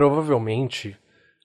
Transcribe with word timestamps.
Provavelmente, 0.00 0.96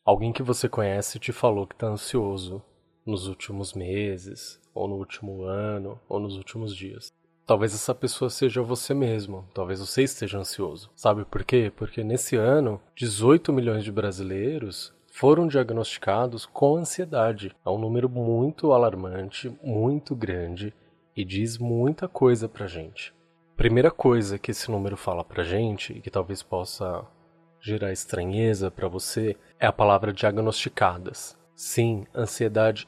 alguém 0.06 0.32
que 0.32 0.42
você 0.42 0.70
conhece 0.70 1.20
te 1.20 1.34
falou 1.34 1.68
que 1.68 1.76
tá 1.76 1.88
ansioso 1.88 2.64
nos 3.06 3.28
últimos 3.28 3.74
meses, 3.74 4.62
ou 4.74 4.88
no 4.88 4.96
último 4.96 5.44
ano, 5.44 6.00
ou 6.08 6.22
nos 6.22 6.38
últimos 6.38 6.74
dias. 6.74 7.12
Talvez 7.46 7.74
essa 7.74 7.94
pessoa 7.94 8.30
seja 8.30 8.62
você 8.62 8.94
mesmo, 8.94 9.46
talvez 9.54 9.82
você 9.82 10.04
esteja 10.04 10.38
ansioso. 10.38 10.90
Sabe 10.96 11.26
por 11.26 11.44
quê? 11.44 11.70
Porque 11.76 12.02
nesse 12.02 12.38
ano, 12.38 12.80
18 12.96 13.52
milhões 13.52 13.84
de 13.84 13.92
brasileiros 13.92 14.94
foram 15.12 15.50
diagnosticados 15.50 16.46
com 16.46 16.78
ansiedade. 16.78 17.54
É 17.66 17.70
um 17.70 17.78
número 17.78 18.08
muito 18.08 18.72
alarmante, 18.72 19.54
muito 19.62 20.16
grande 20.16 20.74
e 21.14 21.26
diz 21.26 21.58
muita 21.58 22.08
coisa 22.08 22.48
pra 22.48 22.68
gente. 22.68 23.14
Primeira 23.58 23.92
coisa 23.92 24.40
que 24.40 24.52
esse 24.52 24.72
número 24.72 24.96
fala 24.96 25.26
pra 25.26 25.44
gente 25.44 25.92
e 25.92 26.00
que 26.00 26.10
talvez 26.10 26.42
possa 26.42 27.06
gerar 27.66 27.92
estranheza 27.92 28.70
para 28.70 28.88
você 28.88 29.36
é 29.60 29.66
a 29.66 29.74
palavra 29.74 30.14
diagnosticadas. 30.14 31.36
Sim, 31.56 32.06
ansiedade 32.14 32.88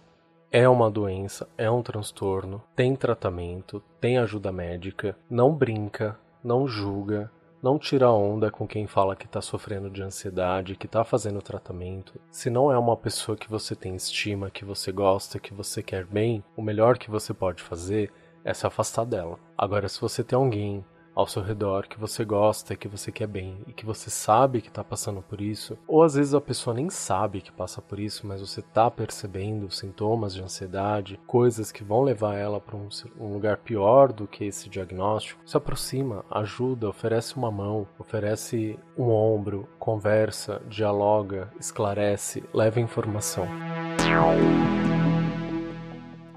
é 0.52 0.70
uma 0.70 0.92
doença, 0.92 1.50
é 1.58 1.70
um 1.70 1.82
transtorno, 1.82 2.62
tem 2.76 2.96
tratamento, 2.96 3.82
tem 4.00 4.20
ajuda 4.20 4.52
médica, 4.52 5.18
não 5.28 5.52
brinca, 5.52 6.16
não 6.44 6.68
julga, 6.68 7.32
não 7.60 7.80
tira 7.80 8.12
onda 8.12 8.52
com 8.52 8.68
quem 8.68 8.86
fala 8.86 9.16
que 9.16 9.26
está 9.26 9.42
sofrendo 9.42 9.90
de 9.90 10.04
ansiedade, 10.04 10.76
que 10.76 10.86
está 10.86 11.04
fazendo 11.04 11.42
tratamento. 11.42 12.22
Se 12.30 12.48
não 12.48 12.72
é 12.72 12.78
uma 12.78 12.96
pessoa 12.96 13.36
que 13.36 13.50
você 13.50 13.76
tem 13.76 13.96
estima, 13.96 14.52
que 14.52 14.64
você 14.64 14.92
gosta, 14.92 15.40
que 15.40 15.56
você 15.56 15.82
quer 15.82 16.06
bem, 16.06 16.44
o 16.56 16.62
melhor 16.62 17.00
que 17.00 17.10
você 17.10 17.34
pode 17.34 17.64
fazer 17.64 18.14
é 18.46 18.54
se 18.54 18.68
afastar 18.68 19.06
dela. 19.06 19.40
Agora, 19.58 19.90
se 19.90 20.00
você 20.00 20.24
tem 20.24 20.38
alguém 20.38 20.86
ao 21.18 21.26
seu 21.26 21.42
redor 21.42 21.88
que 21.88 22.00
você 22.00 22.24
gosta, 22.24 22.76
que 22.76 22.88
você 22.88 23.12
quer 23.12 23.26
bem 23.26 23.58
e 23.66 23.74
que 23.74 23.84
você 23.84 24.08
sabe 24.08 24.62
que 24.62 24.68
está 24.68 24.84
passando 24.84 25.20
por 25.20 25.42
isso, 25.42 25.76
ou 25.88 26.04
às 26.04 26.14
vezes 26.14 26.36
a 26.36 26.40
pessoa 26.40 26.76
nem 26.76 26.92
sabe 26.92 27.42
que 27.42 27.52
passa 27.52 27.82
por 27.82 28.00
isso, 28.00 28.28
mas 28.28 28.40
você 28.40 28.60
está 28.60 28.92
percebendo 28.92 29.72
sintomas 29.72 30.36
de 30.36 30.44
ansiedade, 30.44 31.20
coisas 31.26 31.72
que 31.72 31.84
vão 31.84 32.04
levar 32.04 32.36
ela 32.36 32.62
para 32.62 32.78
um, 32.78 32.88
um, 33.20 33.34
lugar 33.34 33.58
pior 33.58 34.14
do 34.14 34.28
que 34.28 34.46
esse 34.46 34.70
diagnóstico, 34.70 35.42
se 35.44 35.58
aproxima, 35.58 36.24
ajuda, 36.30 36.88
oferece 36.88 37.36
uma 37.36 37.50
mão, 37.50 37.88
oferece 37.98 38.78
um 38.96 39.10
ombro, 39.10 39.68
conversa, 39.80 40.62
dialoga, 40.70 41.52
esclarece, 41.60 42.44
leva 42.54 42.80
informação. 42.80 43.48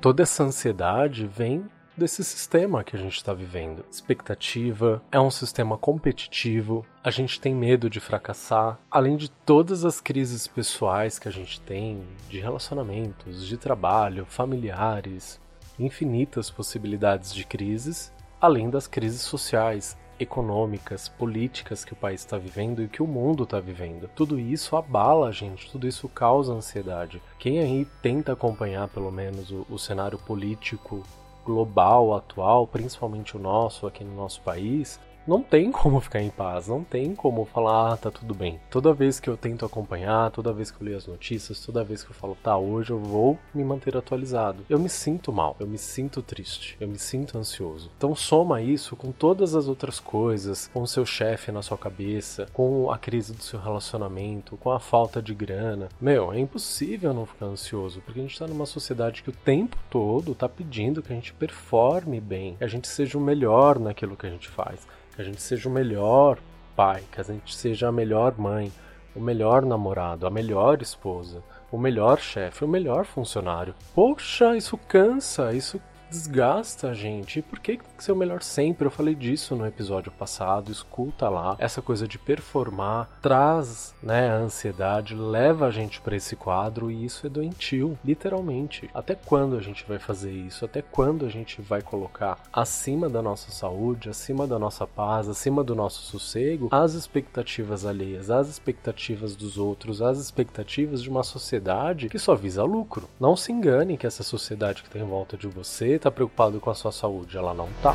Toda 0.00 0.22
essa 0.22 0.42
ansiedade 0.42 1.26
vem 1.26 1.68
desse 2.00 2.24
sistema 2.24 2.82
que 2.82 2.96
a 2.96 2.98
gente 2.98 3.16
está 3.16 3.34
vivendo. 3.34 3.84
Expectativa, 3.90 5.02
é 5.12 5.20
um 5.20 5.30
sistema 5.30 5.76
competitivo, 5.76 6.84
a 7.04 7.10
gente 7.10 7.38
tem 7.38 7.54
medo 7.54 7.90
de 7.90 8.00
fracassar, 8.00 8.78
além 8.90 9.16
de 9.18 9.30
todas 9.30 9.84
as 9.84 10.00
crises 10.00 10.46
pessoais 10.46 11.18
que 11.18 11.28
a 11.28 11.30
gente 11.30 11.60
tem, 11.60 12.02
de 12.28 12.40
relacionamentos, 12.40 13.46
de 13.46 13.58
trabalho, 13.58 14.24
familiares, 14.24 15.38
infinitas 15.78 16.50
possibilidades 16.50 17.34
de 17.34 17.44
crises, 17.44 18.10
além 18.40 18.70
das 18.70 18.86
crises 18.86 19.20
sociais, 19.20 19.96
econômicas, 20.18 21.08
políticas 21.08 21.84
que 21.84 21.92
o 21.92 21.96
país 21.96 22.20
está 22.20 22.36
vivendo 22.38 22.82
e 22.82 22.88
que 22.88 23.02
o 23.02 23.06
mundo 23.06 23.44
está 23.44 23.60
vivendo. 23.60 24.08
Tudo 24.14 24.38
isso 24.38 24.76
abala 24.76 25.28
a 25.28 25.32
gente, 25.32 25.70
tudo 25.70 25.86
isso 25.86 26.08
causa 26.08 26.52
ansiedade. 26.52 27.22
Quem 27.38 27.58
aí 27.58 27.86
tenta 28.02 28.32
acompanhar 28.32 28.88
pelo 28.88 29.10
menos 29.10 29.50
o, 29.50 29.66
o 29.68 29.78
cenário 29.78 30.18
político 30.18 31.02
global 31.44 32.14
atual, 32.14 32.66
principalmente 32.66 33.36
o 33.36 33.40
nosso 33.40 33.86
aqui 33.86 34.04
no 34.04 34.14
nosso 34.14 34.40
país, 34.42 35.00
não 35.30 35.44
tem 35.44 35.70
como 35.70 36.00
ficar 36.00 36.20
em 36.20 36.28
paz, 36.28 36.66
não 36.66 36.82
tem 36.82 37.14
como 37.14 37.44
falar, 37.44 37.92
ah, 37.92 37.96
tá 37.96 38.10
tudo 38.10 38.34
bem. 38.34 38.58
Toda 38.68 38.92
vez 38.92 39.20
que 39.20 39.30
eu 39.30 39.36
tento 39.36 39.64
acompanhar, 39.64 40.32
toda 40.32 40.52
vez 40.52 40.72
que 40.72 40.82
eu 40.82 40.84
leio 40.84 40.96
as 40.96 41.06
notícias, 41.06 41.64
toda 41.64 41.84
vez 41.84 42.02
que 42.02 42.10
eu 42.10 42.16
falo, 42.16 42.36
tá, 42.42 42.58
hoje 42.58 42.90
eu 42.90 42.98
vou 42.98 43.38
me 43.54 43.62
manter 43.62 43.96
atualizado, 43.96 44.64
eu 44.68 44.76
me 44.76 44.88
sinto 44.88 45.32
mal, 45.32 45.54
eu 45.60 45.68
me 45.68 45.78
sinto 45.78 46.20
triste, 46.20 46.76
eu 46.80 46.88
me 46.88 46.98
sinto 46.98 47.38
ansioso. 47.38 47.92
Então 47.96 48.12
soma 48.16 48.60
isso 48.60 48.96
com 48.96 49.12
todas 49.12 49.54
as 49.54 49.68
outras 49.68 50.00
coisas, 50.00 50.68
com 50.72 50.82
o 50.82 50.88
seu 50.88 51.06
chefe 51.06 51.52
na 51.52 51.62
sua 51.62 51.78
cabeça, 51.78 52.48
com 52.52 52.90
a 52.90 52.98
crise 52.98 53.32
do 53.32 53.44
seu 53.44 53.60
relacionamento, 53.60 54.56
com 54.56 54.72
a 54.72 54.80
falta 54.80 55.22
de 55.22 55.32
grana. 55.32 55.90
Meu, 56.00 56.32
é 56.32 56.40
impossível 56.40 57.14
não 57.14 57.24
ficar 57.24 57.46
ansioso, 57.46 58.00
porque 58.00 58.18
a 58.18 58.22
gente 58.24 58.36
tá 58.36 58.48
numa 58.48 58.66
sociedade 58.66 59.22
que 59.22 59.30
o 59.30 59.36
tempo 59.44 59.76
todo 59.88 60.34
tá 60.34 60.48
pedindo 60.48 61.04
que 61.04 61.12
a 61.12 61.14
gente 61.14 61.32
performe 61.32 62.20
bem, 62.20 62.56
que 62.56 62.64
a 62.64 62.68
gente 62.68 62.88
seja 62.88 63.16
o 63.16 63.20
melhor 63.20 63.78
naquilo 63.78 64.16
que 64.16 64.26
a 64.26 64.30
gente 64.30 64.48
faz 64.48 64.88
que 65.14 65.22
a 65.22 65.24
gente 65.24 65.40
seja 65.40 65.68
o 65.68 65.72
melhor 65.72 66.38
pai, 66.74 67.02
que 67.10 67.20
a 67.20 67.24
gente 67.24 67.54
seja 67.54 67.88
a 67.88 67.92
melhor 67.92 68.34
mãe, 68.38 68.72
o 69.14 69.20
melhor 69.20 69.64
namorado, 69.64 70.26
a 70.26 70.30
melhor 70.30 70.80
esposa, 70.80 71.42
o 71.70 71.78
melhor 71.78 72.18
chefe, 72.18 72.64
o 72.64 72.68
melhor 72.68 73.04
funcionário. 73.04 73.74
Poxa, 73.94 74.56
isso 74.56 74.76
cansa, 74.76 75.52
isso 75.52 75.80
desgasta 76.10 76.88
a 76.88 76.94
gente. 76.94 77.40
Por 77.40 77.60
que 77.60 77.78
tem 77.78 77.96
que 77.96 78.04
ser 78.04 78.12
o 78.12 78.16
melhor 78.16 78.42
sempre? 78.42 78.86
Eu 78.86 78.90
falei 78.90 79.14
disso 79.14 79.54
no 79.54 79.66
episódio 79.66 80.10
passado, 80.10 80.72
escuta 80.72 81.28
lá. 81.28 81.56
Essa 81.58 81.80
coisa 81.80 82.06
de 82.06 82.18
performar 82.18 83.08
traz, 83.22 83.94
né, 84.02 84.28
a 84.30 84.36
ansiedade, 84.36 85.14
leva 85.14 85.66
a 85.66 85.70
gente 85.70 86.00
para 86.00 86.16
esse 86.16 86.34
quadro 86.34 86.90
e 86.90 87.04
isso 87.04 87.26
é 87.26 87.30
doentio, 87.30 87.96
literalmente. 88.04 88.90
Até 88.92 89.14
quando 89.14 89.56
a 89.56 89.60
gente 89.60 89.84
vai 89.86 89.98
fazer 89.98 90.32
isso? 90.32 90.64
Até 90.64 90.82
quando 90.82 91.24
a 91.24 91.28
gente 91.28 91.62
vai 91.62 91.80
colocar 91.80 92.38
acima 92.52 93.08
da 93.08 93.22
nossa 93.22 93.52
saúde, 93.52 94.10
acima 94.10 94.46
da 94.46 94.58
nossa 94.58 94.86
paz, 94.86 95.28
acima 95.28 95.62
do 95.62 95.74
nosso 95.74 96.02
sossego, 96.02 96.68
as 96.72 96.94
expectativas 96.94 97.86
alheias, 97.86 98.30
as 98.30 98.48
expectativas 98.48 99.36
dos 99.36 99.56
outros, 99.56 100.02
as 100.02 100.18
expectativas 100.18 101.02
de 101.02 101.08
uma 101.08 101.22
sociedade 101.22 102.08
que 102.08 102.18
só 102.18 102.34
visa 102.34 102.64
lucro? 102.64 103.08
Não 103.20 103.36
se 103.36 103.52
engane 103.52 103.96
que 103.96 104.06
essa 104.06 104.22
sociedade 104.22 104.82
que 104.82 104.88
está 104.88 104.98
em 104.98 105.04
volta 105.04 105.36
de 105.36 105.46
você 105.46 105.99
está 106.00 106.10
preocupado 106.10 106.58
com 106.60 106.70
a 106.70 106.74
sua 106.74 106.90
saúde, 106.90 107.36
ela 107.36 107.54
não 107.54 107.68
tá. 107.82 107.94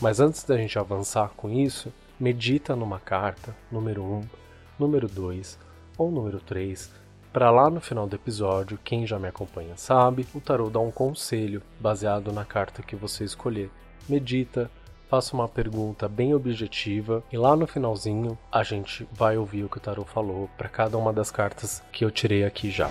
Mas 0.00 0.20
antes 0.20 0.44
da 0.44 0.56
gente 0.56 0.78
avançar 0.78 1.30
com 1.36 1.50
isso, 1.50 1.92
medita 2.18 2.76
numa 2.76 3.00
carta, 3.00 3.54
número 3.70 4.02
1, 4.02 4.22
número 4.78 5.08
2 5.08 5.58
ou 5.98 6.10
número 6.10 6.40
3, 6.40 6.90
para 7.32 7.50
lá 7.50 7.68
no 7.68 7.80
final 7.80 8.06
do 8.06 8.14
episódio, 8.14 8.78
quem 8.84 9.06
já 9.06 9.18
me 9.18 9.26
acompanha 9.26 9.76
sabe, 9.76 10.26
o 10.32 10.40
tarô 10.40 10.70
dá 10.70 10.78
um 10.78 10.90
conselho 10.90 11.60
baseado 11.80 12.32
na 12.32 12.44
carta 12.44 12.82
que 12.82 12.94
você 12.94 13.24
escolher. 13.24 13.70
Medita, 14.08 14.70
faça 15.08 15.34
uma 15.34 15.48
pergunta 15.48 16.08
bem 16.08 16.32
objetiva 16.32 17.24
e 17.32 17.36
lá 17.36 17.56
no 17.56 17.66
finalzinho 17.66 18.38
a 18.52 18.62
gente 18.62 19.08
vai 19.12 19.36
ouvir 19.36 19.64
o 19.64 19.68
que 19.68 19.78
o 19.78 19.80
tarô 19.80 20.04
falou 20.04 20.48
para 20.56 20.68
cada 20.68 20.96
uma 20.96 21.12
das 21.12 21.30
cartas 21.30 21.82
que 21.90 22.04
eu 22.04 22.10
tirei 22.10 22.44
aqui 22.44 22.70
já. 22.70 22.88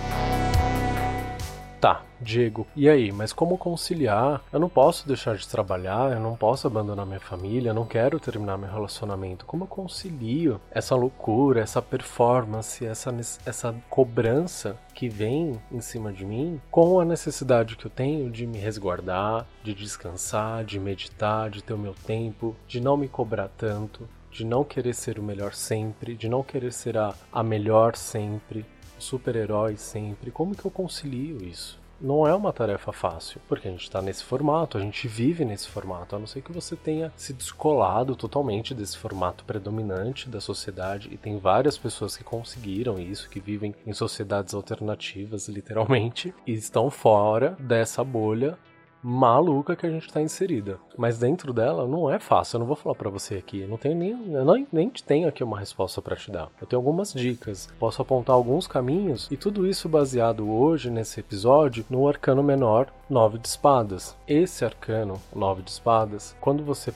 Tá, 1.84 2.02
Diego, 2.18 2.66
e 2.74 2.88
aí, 2.88 3.12
mas 3.12 3.30
como 3.30 3.58
conciliar? 3.58 4.40
Eu 4.50 4.58
não 4.58 4.70
posso 4.70 5.06
deixar 5.06 5.36
de 5.36 5.46
trabalhar, 5.46 6.12
eu 6.12 6.18
não 6.18 6.34
posso 6.34 6.66
abandonar 6.66 7.04
minha 7.04 7.20
família, 7.20 7.68
eu 7.68 7.74
não 7.74 7.84
quero 7.84 8.18
terminar 8.18 8.56
meu 8.56 8.72
relacionamento. 8.72 9.44
Como 9.44 9.64
eu 9.64 9.68
concilio 9.68 10.58
essa 10.70 10.96
loucura, 10.96 11.60
essa 11.60 11.82
performance, 11.82 12.86
essa, 12.86 13.14
essa 13.44 13.74
cobrança 13.90 14.78
que 14.94 15.10
vem 15.10 15.60
em 15.70 15.80
cima 15.82 16.10
de 16.10 16.24
mim 16.24 16.58
com 16.70 17.00
a 17.00 17.04
necessidade 17.04 17.76
que 17.76 17.84
eu 17.84 17.90
tenho 17.90 18.30
de 18.30 18.46
me 18.46 18.56
resguardar, 18.56 19.46
de 19.62 19.74
descansar, 19.74 20.64
de 20.64 20.80
meditar, 20.80 21.50
de 21.50 21.62
ter 21.62 21.74
o 21.74 21.78
meu 21.78 21.92
tempo, 21.92 22.56
de 22.66 22.80
não 22.80 22.96
me 22.96 23.08
cobrar 23.08 23.50
tanto, 23.58 24.08
de 24.34 24.44
não 24.44 24.64
querer 24.64 24.94
ser 24.94 25.18
o 25.18 25.22
melhor 25.22 25.54
sempre, 25.54 26.16
de 26.16 26.28
não 26.28 26.42
querer 26.42 26.72
ser 26.72 26.98
a, 26.98 27.14
a 27.32 27.42
melhor 27.42 27.94
sempre, 27.94 28.66
super-herói 28.98 29.76
sempre. 29.76 30.30
Como 30.30 30.54
que 30.54 30.64
eu 30.64 30.70
concilio 30.70 31.42
isso? 31.42 31.82
Não 32.00 32.26
é 32.26 32.34
uma 32.34 32.52
tarefa 32.52 32.92
fácil, 32.92 33.40
porque 33.48 33.68
a 33.68 33.70
gente 33.70 33.84
está 33.84 34.02
nesse 34.02 34.24
formato, 34.24 34.76
a 34.76 34.80
gente 34.80 35.06
vive 35.06 35.44
nesse 35.44 35.68
formato, 35.68 36.14
a 36.14 36.18
não 36.18 36.26
ser 36.26 36.42
que 36.42 36.52
você 36.52 36.76
tenha 36.76 37.12
se 37.16 37.32
descolado 37.32 38.16
totalmente 38.16 38.74
desse 38.74 38.98
formato 38.98 39.44
predominante 39.44 40.28
da 40.28 40.40
sociedade, 40.40 41.08
e 41.12 41.16
tem 41.16 41.38
várias 41.38 41.78
pessoas 41.78 42.16
que 42.16 42.24
conseguiram 42.24 42.98
isso, 42.98 43.30
que 43.30 43.40
vivem 43.40 43.74
em 43.86 43.92
sociedades 43.92 44.52
alternativas, 44.54 45.48
literalmente, 45.48 46.34
e 46.46 46.52
estão 46.52 46.90
fora 46.90 47.56
dessa 47.60 48.02
bolha 48.02 48.58
maluca 49.06 49.76
que 49.76 49.86
a 49.86 49.90
gente 49.90 50.06
está 50.06 50.22
inserida. 50.22 50.78
Mas 50.96 51.18
dentro 51.18 51.52
dela 51.52 51.86
não 51.86 52.10
é 52.10 52.18
fácil. 52.18 52.56
Eu 52.56 52.60
não 52.60 52.66
vou 52.66 52.74
falar 52.74 52.94
para 52.94 53.10
você 53.10 53.34
aqui. 53.34 53.60
Eu 53.60 53.68
não 53.68 53.76
tenho 53.76 53.94
nem, 53.94 54.14
não, 54.14 54.66
nem 54.72 54.88
tenho 54.88 55.28
aqui 55.28 55.44
uma 55.44 55.58
resposta 55.58 56.00
para 56.00 56.16
te 56.16 56.30
dar. 56.30 56.48
Eu 56.58 56.66
tenho 56.66 56.80
algumas 56.80 57.12
dicas. 57.12 57.68
Posso 57.78 58.00
apontar 58.00 58.34
alguns 58.34 58.66
caminhos 58.66 59.28
e 59.30 59.36
tudo 59.36 59.66
isso 59.66 59.88
baseado 59.90 60.50
hoje 60.50 60.90
nesse 60.90 61.20
episódio 61.20 61.84
no 61.90 62.08
arcano 62.08 62.42
menor, 62.42 62.86
nove 63.10 63.38
de 63.38 63.48
espadas. 63.48 64.16
Esse 64.26 64.64
arcano, 64.64 65.20
nove 65.36 65.60
de 65.62 65.70
espadas, 65.70 66.34
quando 66.40 66.64
você 66.64 66.94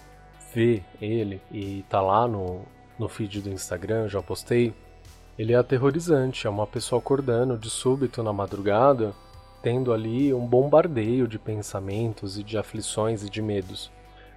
vê 0.55 0.83
ele 1.01 1.43
e 1.53 1.85
tá 1.91 2.01
lá 2.01 2.27
no 2.27 2.63
no 2.99 3.09
feed 3.09 3.41
do 3.41 3.51
Instagram, 3.51 4.09
já 4.09 4.21
postei, 4.21 4.75
ele 5.39 5.53
é 5.53 5.57
aterrorizante, 5.57 6.49
é 6.49 6.51
uma 6.51 6.67
pessoa 6.67 6.99
acordando 6.99 7.57
de 7.57 7.71
súbito 7.71 8.25
na 8.25 8.33
madrugada 8.33 9.15
tendo 9.63 9.93
ali 9.93 10.33
um 10.33 10.47
bombardeio 10.47 11.27
de 11.27 11.39
pensamentos 11.39 12.39
e 12.39 12.43
de 12.43 12.57
aflições 12.57 13.23
e 13.23 13.31
de 13.31 13.43
medos. 13.43 13.91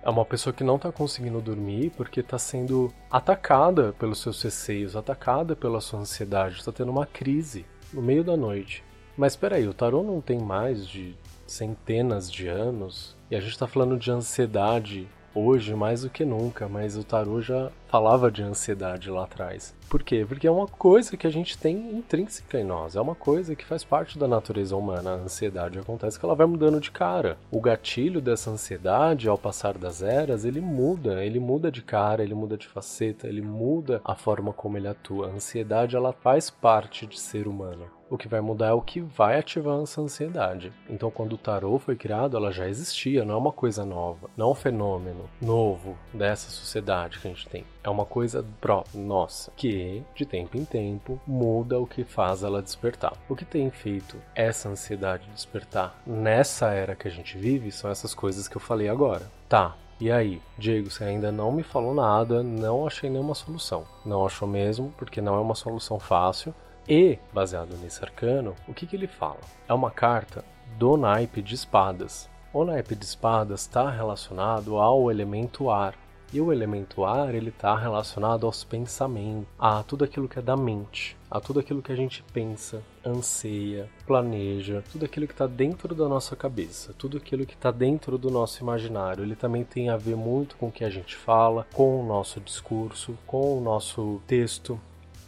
É 0.04 0.10
uma 0.10 0.26
pessoa 0.26 0.52
que 0.52 0.64
não 0.64 0.78
está 0.78 0.92
conseguindo 0.92 1.40
dormir 1.40 1.92
porque 1.96 2.22
está 2.22 2.40
sendo 2.40 2.92
atacada 3.10 3.94
pelos 4.00 4.20
seus 4.20 4.42
receios, 4.42 4.96
atacada 4.96 5.56
pela 5.56 5.80
sua 5.80 6.00
ansiedade, 6.00 6.58
está 6.58 6.72
tendo 6.72 6.92
uma 6.92 7.06
crise 7.06 7.66
no 7.94 8.02
meio 8.02 8.24
da 8.24 8.36
noite. 8.36 8.84
Mas 9.16 9.34
espera 9.34 9.58
aí, 9.58 9.68
o 9.68 9.74
tarô 9.74 10.02
não 10.02 10.20
tem 10.20 10.40
mais 10.40 10.88
de 10.88 11.16
centenas 11.46 12.32
de 12.32 12.48
anos 12.48 13.16
e 13.30 13.36
a 13.36 13.40
gente 13.40 13.52
está 13.52 13.68
falando 13.68 13.98
de 13.98 14.10
ansiedade 14.10 15.08
hoje 15.34 15.74
mais 15.74 16.02
do 16.02 16.10
que 16.10 16.26
nunca, 16.26 16.68
mas 16.68 16.98
o 16.98 17.04
tarô 17.04 17.42
já 17.42 17.72
falava 17.88 18.32
de 18.32 18.42
ansiedade 18.42 19.10
lá 19.10 19.24
atrás. 19.24 19.74
Por 19.90 20.04
quê? 20.04 20.26
Porque 20.28 20.48
é 20.48 20.52
uma 20.52 20.68
coisa 20.68 21.18
que 21.18 21.28
a 21.28 21.30
gente 21.30 21.58
tem 21.58 21.76
intrínseca 21.98 22.60
em 22.60 22.64
nós, 22.64 22.96
é 22.96 23.02
uma 23.02 23.16
coisa 23.16 23.56
que 23.56 23.66
faz 23.66 23.84
parte 23.84 24.18
da 24.18 24.28
natureza 24.28 24.76
humana. 24.76 25.12
A 25.12 25.16
ansiedade 25.16 25.78
acontece 25.78 26.18
que 26.18 26.26
ela 26.26 26.36
vai 26.36 26.48
mudando 26.48 26.80
de 26.80 26.92
cara. 26.92 27.38
O 27.52 27.60
gatilho 27.60 28.22
dessa 28.22 28.50
ansiedade, 28.50 29.28
ao 29.28 29.38
passar 29.38 29.78
das 29.78 30.02
eras, 30.02 30.46
ele 30.46 30.62
muda, 30.62 31.24
ele 31.26 31.40
muda 31.40 31.70
de 31.70 31.82
cara, 31.82 32.24
ele 32.24 32.34
muda 32.34 32.58
de 32.58 32.68
faceta, 32.68 33.28
ele 33.28 33.42
muda 33.42 34.02
a 34.06 34.16
forma 34.16 34.54
como 34.54 34.78
ele 34.78 34.88
atua. 34.88 35.28
A 35.28 35.32
ansiedade 35.32 35.96
ela 35.96 36.14
faz 36.14 36.50
parte 36.50 37.06
de 37.06 37.20
ser 37.20 37.48
humano 37.48 38.01
o 38.12 38.18
que 38.18 38.28
vai 38.28 38.42
mudar 38.42 38.68
é 38.68 38.74
o 38.74 38.82
que 38.82 39.00
vai 39.00 39.40
ativar 39.40 39.82
essa 39.82 40.02
ansiedade. 40.02 40.74
Então, 40.90 41.10
quando 41.10 41.34
o 41.34 41.38
tarô 41.38 41.80
foi 41.80 41.96
criado, 41.96 42.36
ela 42.36 42.52
já 42.52 42.68
existia, 42.68 43.24
não 43.24 43.36
é 43.36 43.38
uma 43.38 43.54
coisa 43.54 43.86
nova, 43.86 44.30
não 44.36 44.50
é 44.50 44.52
um 44.52 44.56
fenômeno 44.56 45.30
novo 45.42 45.98
dessa 46.14 46.52
sociedade 46.52 47.20
que 47.20 47.28
a 47.28 47.32
gente 47.32 47.48
tem. 47.48 47.64
É 47.82 47.90
uma 47.90 48.06
coisa 48.06 48.46
própria, 48.60 49.00
nossa, 49.00 49.50
que 49.56 50.04
de 50.14 50.26
tempo 50.26 50.58
em 50.58 50.66
tempo 50.66 51.22
muda 51.26 51.80
o 51.80 51.88
que 51.88 52.04
faz 52.04 52.44
ela 52.44 52.62
despertar. 52.62 53.14
O 53.30 53.36
que 53.36 53.46
tem 53.46 53.72
feito 53.72 54.18
essa 54.36 54.68
ansiedade 54.68 55.30
despertar 55.34 55.96
nessa 56.06 56.74
era 56.74 56.96
que 56.96 57.08
a 57.08 57.12
gente 57.12 57.38
vive 57.38 57.72
são 57.72 57.90
essas 57.90 58.14
coisas 58.14 58.46
que 58.46 58.58
eu 58.58 58.62
falei 58.62 58.90
agora. 58.90 59.32
Tá, 59.48 59.78
e 60.02 60.12
aí, 60.12 60.42
Diego, 60.58 60.90
você 60.90 61.04
ainda 61.04 61.32
não 61.32 61.52
me 61.52 61.64
falou 61.64 61.94
nada, 61.94 62.44
não 62.44 62.88
achei 62.88 63.10
nenhuma 63.10 63.36
solução. 63.36 63.86
Não 64.04 64.26
achou 64.26 64.48
mesmo, 64.48 64.92
porque 64.98 65.22
não 65.22 65.36
é 65.36 65.40
uma 65.40 65.56
solução 65.56 66.00
fácil. 66.00 66.54
E, 66.94 67.18
baseado 67.32 67.78
nesse 67.78 68.04
arcano, 68.04 68.54
o 68.68 68.74
que, 68.74 68.86
que 68.86 68.98
ele 68.98 69.08
fala? 69.08 69.40
É 69.66 69.74
uma 69.74 69.90
carta 69.90 70.44
do 70.78 70.98
naipe 70.98 71.42
de 71.42 71.56
espadas. 71.56 72.30
O 72.54 72.66
naipe 72.66 72.96
de 72.96 73.06
espadas 73.06 73.62
está 73.62 73.90
relacionado 73.90 74.76
ao 74.76 75.10
elemento 75.10 75.70
ar. 75.70 75.96
E 76.34 76.42
o 76.42 76.52
elemento 76.52 77.06
ar 77.06 77.34
ele 77.34 77.48
está 77.48 77.78
relacionado 77.78 78.46
aos 78.46 78.66
pensamentos, 78.66 79.48
a 79.58 79.82
tudo 79.84 80.04
aquilo 80.04 80.28
que 80.28 80.40
é 80.40 80.42
da 80.42 80.58
mente, 80.58 81.16
a 81.30 81.40
tudo 81.40 81.62
aquilo 81.62 81.82
que 81.82 81.94
a 81.94 81.96
gente 81.96 82.26
pensa, 82.34 82.84
anseia, 83.06 83.90
planeja, 84.06 84.84
tudo 84.92 85.06
aquilo 85.06 85.28
que 85.28 85.34
está 85.34 85.48
dentro 85.48 85.96
da 85.96 86.10
nossa 86.10 86.36
cabeça, 86.36 86.94
tudo 86.98 87.16
aquilo 87.16 87.46
que 87.46 87.54
está 87.54 87.72
dentro 87.72 88.18
do 88.18 88.30
nosso 88.30 88.62
imaginário. 88.62 89.24
Ele 89.24 89.36
também 89.38 89.64
tem 89.64 89.90
a 89.90 89.96
ver 89.96 90.18
muito 90.18 90.58
com 90.58 90.68
o 90.68 90.72
que 90.72 90.84
a 90.84 90.90
gente 90.90 91.16
fala, 91.16 91.66
com 91.74 92.02
o 92.02 92.06
nosso 92.06 92.42
discurso, 92.42 93.18
com 93.26 93.58
o 93.58 93.62
nosso 93.62 94.22
texto, 94.28 94.78